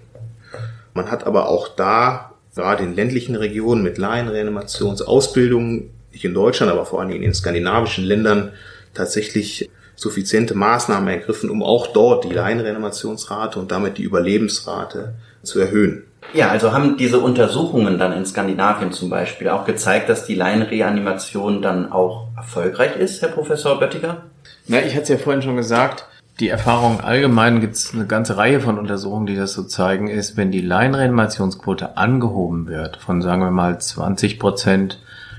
Man 0.92 1.10
hat 1.10 1.26
aber 1.26 1.48
auch 1.48 1.68
da, 1.68 2.32
gerade 2.54 2.84
in 2.84 2.94
ländlichen 2.94 3.34
Regionen 3.34 3.82
mit 3.82 3.98
Laienreanimationsausbildungen, 3.98 5.90
nicht 6.12 6.24
in 6.24 6.34
Deutschland, 6.34 6.70
aber 6.70 6.86
vor 6.86 7.00
allen 7.00 7.08
Dingen 7.08 7.22
in 7.22 7.30
den 7.30 7.34
skandinavischen 7.34 8.04
Ländern, 8.04 8.52
tatsächlich 8.92 9.68
suffiziente 9.96 10.54
Maßnahmen 10.54 11.08
ergriffen, 11.08 11.50
um 11.50 11.62
auch 11.62 11.88
dort 11.88 12.24
die 12.24 12.32
Laienreanimationsrate 12.32 13.58
und 13.58 13.72
damit 13.72 13.98
die 13.98 14.04
Überlebensrate 14.04 15.14
zu 15.44 15.60
erhöhen. 15.60 16.04
Ja, 16.32 16.48
also 16.48 16.72
haben 16.72 16.96
diese 16.96 17.20
Untersuchungen 17.20 17.98
dann 17.98 18.12
in 18.12 18.26
Skandinavien 18.26 18.92
zum 18.92 19.10
Beispiel 19.10 19.48
auch 19.48 19.64
gezeigt, 19.64 20.08
dass 20.08 20.26
die 20.26 20.34
Laienreanimation 20.34 21.62
dann 21.62 21.92
auch 21.92 22.28
erfolgreich 22.36 22.96
ist, 22.96 23.22
Herr 23.22 23.28
Professor 23.28 23.78
Böttiger? 23.78 24.22
Na, 24.66 24.80
ich 24.80 24.94
hatte 24.94 25.02
es 25.02 25.08
ja 25.10 25.18
vorhin 25.18 25.42
schon 25.42 25.56
gesagt, 25.56 26.06
die 26.40 26.48
Erfahrung 26.48 27.00
allgemein 27.00 27.60
gibt 27.60 27.76
es 27.76 27.94
eine 27.94 28.06
ganze 28.06 28.36
Reihe 28.36 28.60
von 28.60 28.78
Untersuchungen, 28.78 29.26
die 29.26 29.36
das 29.36 29.52
so 29.52 29.62
zeigen, 29.62 30.08
ist, 30.08 30.36
wenn 30.36 30.50
die 30.50 30.62
Laienreanimationsquote 30.62 31.96
angehoben 31.96 32.66
wird 32.66 32.96
von, 32.96 33.22
sagen 33.22 33.42
wir 33.42 33.52
mal, 33.52 33.78
20 33.78 34.40
Prozent 34.40 34.98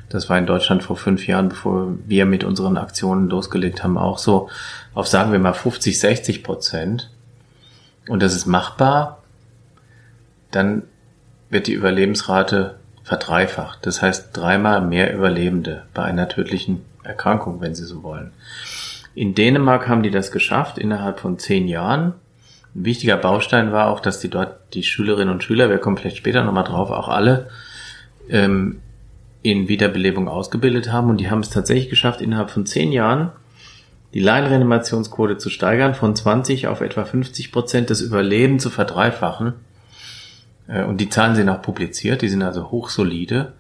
das 0.10 0.30
war 0.30 0.38
in 0.38 0.46
Deutschland 0.46 0.84
vor 0.84 0.98
fünf 0.98 1.28
Jahren, 1.28 1.50
bevor 1.50 1.94
wir 2.06 2.26
mit 2.26 2.44
unseren 2.44 2.78
Aktionen 2.78 3.30
losgelegt 3.30 3.84
haben, 3.84 3.98
auch 3.98 4.18
so 4.18 4.50
auf, 4.94 5.08
sagen 5.08 5.32
wir 5.32 5.40
mal, 5.40 5.54
50, 5.54 6.00
60 6.00 6.44
Prozent. 6.44 7.10
Und 8.08 8.22
das 8.22 8.36
ist 8.36 8.46
machbar. 8.46 9.24
Dann 10.56 10.84
wird 11.50 11.68
die 11.68 11.74
Überlebensrate 11.74 12.76
verdreifacht. 13.04 13.86
Das 13.86 14.02
heißt 14.02 14.30
dreimal 14.34 14.82
mehr 14.82 15.14
Überlebende 15.14 15.84
bei 15.94 16.04
einer 16.04 16.28
tödlichen 16.28 16.84
Erkrankung, 17.04 17.62
wenn 17.62 17.76
Sie 17.76 17.86
so 17.86 18.04
wollen. 18.04 18.32
In 19.14 19.36
Dänemark 19.36 19.88
haben 19.88 20.04
die 20.04 20.12
das 20.12 20.32
geschafft 20.32 20.78
innerhalb 20.78 21.20
von 21.20 21.38
zehn 21.38 21.68
Jahren. 21.68 22.14
Ein 22.74 22.86
wichtiger 22.86 23.16
Baustein 23.16 23.72
war 23.72 23.88
auch, 23.88 24.00
dass 24.00 24.20
die 24.20 24.30
dort 24.30 24.74
die 24.74 24.84
Schülerinnen 24.84 25.34
und 25.34 25.44
Schüler, 25.44 25.70
wir 25.70 25.78
kommen 25.78 25.98
vielleicht 25.98 26.18
später 26.18 26.44
nochmal 26.44 26.66
drauf, 26.66 26.90
auch 26.90 27.08
alle 27.08 27.48
ähm, 28.30 28.82
in 29.44 29.68
Wiederbelebung 29.68 30.28
ausgebildet 30.28 30.92
haben 30.92 31.10
und 31.10 31.18
die 31.18 31.30
haben 31.30 31.42
es 31.42 31.50
tatsächlich 31.50 31.90
geschafft, 31.90 32.22
innerhalb 32.22 32.50
von 32.50 32.66
zehn 32.66 32.92
Jahren 32.92 33.32
die 34.14 34.20
Laienreanimationsquote 34.22 35.38
zu 35.38 35.50
steigern, 35.50 35.94
von 35.94 36.16
20 36.16 36.68
auf 36.68 36.82
etwa 36.82 37.04
50 37.04 37.52
Prozent 37.52 37.90
das 37.90 38.02
Überleben 38.02 38.60
zu 38.60 38.70
verdreifachen. 38.70 39.54
Äh, 40.68 40.84
und 40.84 41.02
die 41.02 41.10
Zahlen 41.10 41.36
sind 41.36 41.50
auch 41.50 41.62
publiziert, 41.62 42.22
die 42.22 42.30
sind 42.30 42.44
also 42.44 42.72
hochsolide. 42.72 43.54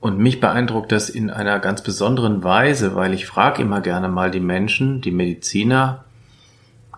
Und 0.00 0.18
mich 0.18 0.40
beeindruckt 0.40 0.92
das 0.92 1.08
in 1.08 1.30
einer 1.30 1.58
ganz 1.60 1.82
besonderen 1.82 2.44
Weise, 2.44 2.94
weil 2.94 3.14
ich 3.14 3.26
frage 3.26 3.62
immer 3.62 3.80
gerne 3.80 4.08
mal 4.08 4.30
die 4.30 4.40
Menschen, 4.40 5.00
die 5.00 5.10
Mediziner, 5.10 6.04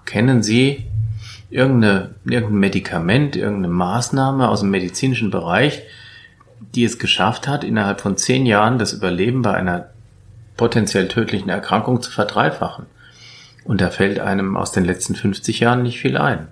kennen 0.04 0.42
Sie 0.42 0.86
irgendeine, 1.50 2.14
irgendein 2.24 2.58
Medikament, 2.58 3.36
irgendeine 3.36 3.72
Maßnahme 3.72 4.48
aus 4.48 4.60
dem 4.60 4.70
medizinischen 4.70 5.30
Bereich, 5.30 5.82
die 6.74 6.84
es 6.84 6.98
geschafft 6.98 7.46
hat, 7.46 7.64
innerhalb 7.64 8.00
von 8.00 8.16
zehn 8.16 8.46
Jahren 8.46 8.78
das 8.78 8.92
Überleben 8.92 9.42
bei 9.42 9.54
einer 9.54 9.90
potenziell 10.56 11.08
tödlichen 11.08 11.48
Erkrankung 11.48 12.02
zu 12.02 12.10
verdreifachen. 12.10 12.86
Und 13.64 13.80
da 13.80 13.90
fällt 13.90 14.20
einem 14.20 14.56
aus 14.56 14.72
den 14.72 14.84
letzten 14.84 15.14
50 15.14 15.60
Jahren 15.60 15.82
nicht 15.82 16.00
viel 16.00 16.16
ein. 16.16 16.48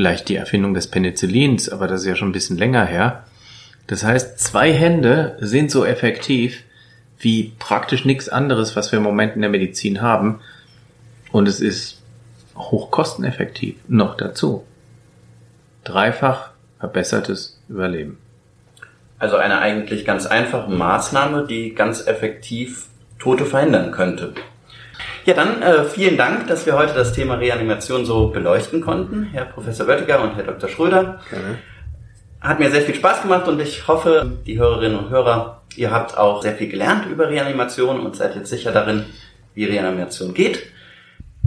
Vielleicht 0.00 0.30
die 0.30 0.36
Erfindung 0.36 0.72
des 0.72 0.86
Penicillins, 0.86 1.68
aber 1.68 1.86
das 1.86 2.00
ist 2.00 2.06
ja 2.06 2.16
schon 2.16 2.30
ein 2.30 2.32
bisschen 2.32 2.56
länger 2.56 2.86
her. 2.86 3.24
Das 3.86 4.02
heißt, 4.02 4.38
zwei 4.38 4.72
Hände 4.72 5.36
sind 5.40 5.70
so 5.70 5.84
effektiv 5.84 6.62
wie 7.18 7.52
praktisch 7.58 8.06
nichts 8.06 8.30
anderes, 8.30 8.76
was 8.76 8.92
wir 8.92 8.96
im 8.96 9.02
Moment 9.02 9.34
in 9.34 9.42
der 9.42 9.50
Medizin 9.50 10.00
haben. 10.00 10.40
Und 11.32 11.46
es 11.48 11.60
ist 11.60 12.00
hochkosteneffektiv 12.56 13.76
noch 13.88 14.16
dazu. 14.16 14.64
Dreifach 15.84 16.52
verbessertes 16.78 17.60
Überleben. 17.68 18.16
Also 19.18 19.36
eine 19.36 19.58
eigentlich 19.58 20.06
ganz 20.06 20.24
einfache 20.24 20.70
Maßnahme, 20.70 21.46
die 21.46 21.74
ganz 21.74 22.06
effektiv 22.06 22.86
Tote 23.18 23.44
verhindern 23.44 23.90
könnte. 23.90 24.32
Ja, 25.26 25.34
dann 25.34 25.60
äh, 25.60 25.84
vielen 25.84 26.16
Dank, 26.16 26.46
dass 26.46 26.64
wir 26.64 26.76
heute 26.76 26.94
das 26.94 27.12
Thema 27.12 27.34
Reanimation 27.34 28.06
so 28.06 28.28
beleuchten 28.28 28.80
konnten, 28.80 29.24
Herr 29.24 29.44
Professor 29.44 29.86
Wöttiger 29.86 30.22
und 30.22 30.34
Herr 30.36 30.44
Dr. 30.44 30.68
Schröder. 30.68 31.20
Gerne. 31.28 31.58
Hat 32.40 32.58
mir 32.58 32.70
sehr 32.70 32.80
viel 32.80 32.94
Spaß 32.94 33.22
gemacht 33.22 33.46
und 33.46 33.60
ich 33.60 33.86
hoffe, 33.86 34.38
die 34.46 34.58
Hörerinnen 34.58 34.98
und 34.98 35.10
Hörer, 35.10 35.60
ihr 35.76 35.90
habt 35.90 36.16
auch 36.16 36.40
sehr 36.40 36.54
viel 36.54 36.68
gelernt 36.68 37.04
über 37.06 37.28
Reanimation 37.28 38.00
und 38.00 38.16
seid 38.16 38.34
jetzt 38.34 38.48
sicher 38.48 38.72
darin, 38.72 39.04
wie 39.54 39.66
Reanimation 39.66 40.32
geht. 40.32 40.62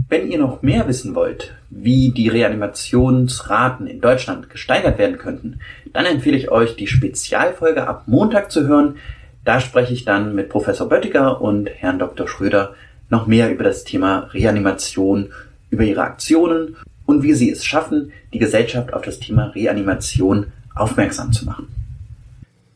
Wenn 0.08 0.30
ihr 0.30 0.38
noch 0.38 0.62
mehr 0.62 0.86
wissen 0.86 1.16
wollt, 1.16 1.54
wie 1.68 2.12
die 2.12 2.28
Reanimationsraten 2.28 3.88
in 3.88 4.00
Deutschland 4.00 4.50
gesteigert 4.50 4.98
werden 4.98 5.18
könnten, 5.18 5.58
dann 5.92 6.04
empfehle 6.04 6.36
ich 6.36 6.50
euch, 6.50 6.76
die 6.76 6.86
Spezialfolge 6.86 7.88
ab 7.88 8.04
Montag 8.06 8.52
zu 8.52 8.68
hören. 8.68 8.98
Da 9.44 9.58
spreche 9.58 9.94
ich 9.94 10.04
dann 10.04 10.36
mit 10.36 10.48
Professor 10.48 10.88
Böttiger 10.88 11.40
und 11.40 11.68
Herrn 11.68 11.98
Dr. 11.98 12.28
Schröder 12.28 12.74
noch 13.14 13.26
mehr 13.28 13.52
über 13.52 13.62
das 13.62 13.84
Thema 13.84 14.28
Reanimation, 14.32 15.32
über 15.70 15.84
ihre 15.84 16.02
Aktionen 16.02 16.76
und 17.06 17.22
wie 17.22 17.32
sie 17.32 17.50
es 17.50 17.64
schaffen, 17.64 18.12
die 18.32 18.40
Gesellschaft 18.40 18.92
auf 18.92 19.02
das 19.02 19.20
Thema 19.20 19.52
Reanimation 19.54 20.52
aufmerksam 20.74 21.32
zu 21.32 21.44
machen. 21.44 21.68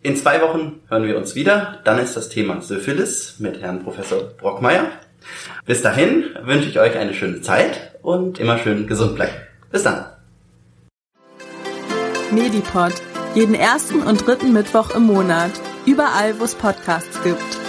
In 0.00 0.16
zwei 0.16 0.40
Wochen 0.40 0.80
hören 0.88 1.04
wir 1.08 1.18
uns 1.18 1.34
wieder. 1.34 1.80
Dann 1.84 1.98
ist 1.98 2.16
das 2.16 2.28
Thema 2.28 2.62
Syphilis 2.62 3.40
mit 3.40 3.60
Herrn 3.60 3.82
Professor 3.82 4.22
Brockmeier. 4.38 4.86
Bis 5.66 5.82
dahin 5.82 6.24
wünsche 6.44 6.68
ich 6.68 6.78
euch 6.78 6.96
eine 6.96 7.14
schöne 7.14 7.42
Zeit 7.42 7.98
und 8.02 8.38
immer 8.38 8.58
schön 8.58 8.86
gesund 8.86 9.16
bleiben. 9.16 9.34
Bis 9.72 9.82
dann. 9.82 10.06
Medipod. 12.30 12.92
Jeden 13.34 13.54
ersten 13.54 14.02
und 14.02 14.24
dritten 14.24 14.52
Mittwoch 14.52 14.94
im 14.94 15.02
Monat. 15.02 15.50
Überall, 15.84 16.38
wo 16.38 16.44
es 16.44 16.54
Podcasts 16.54 17.22
gibt. 17.24 17.67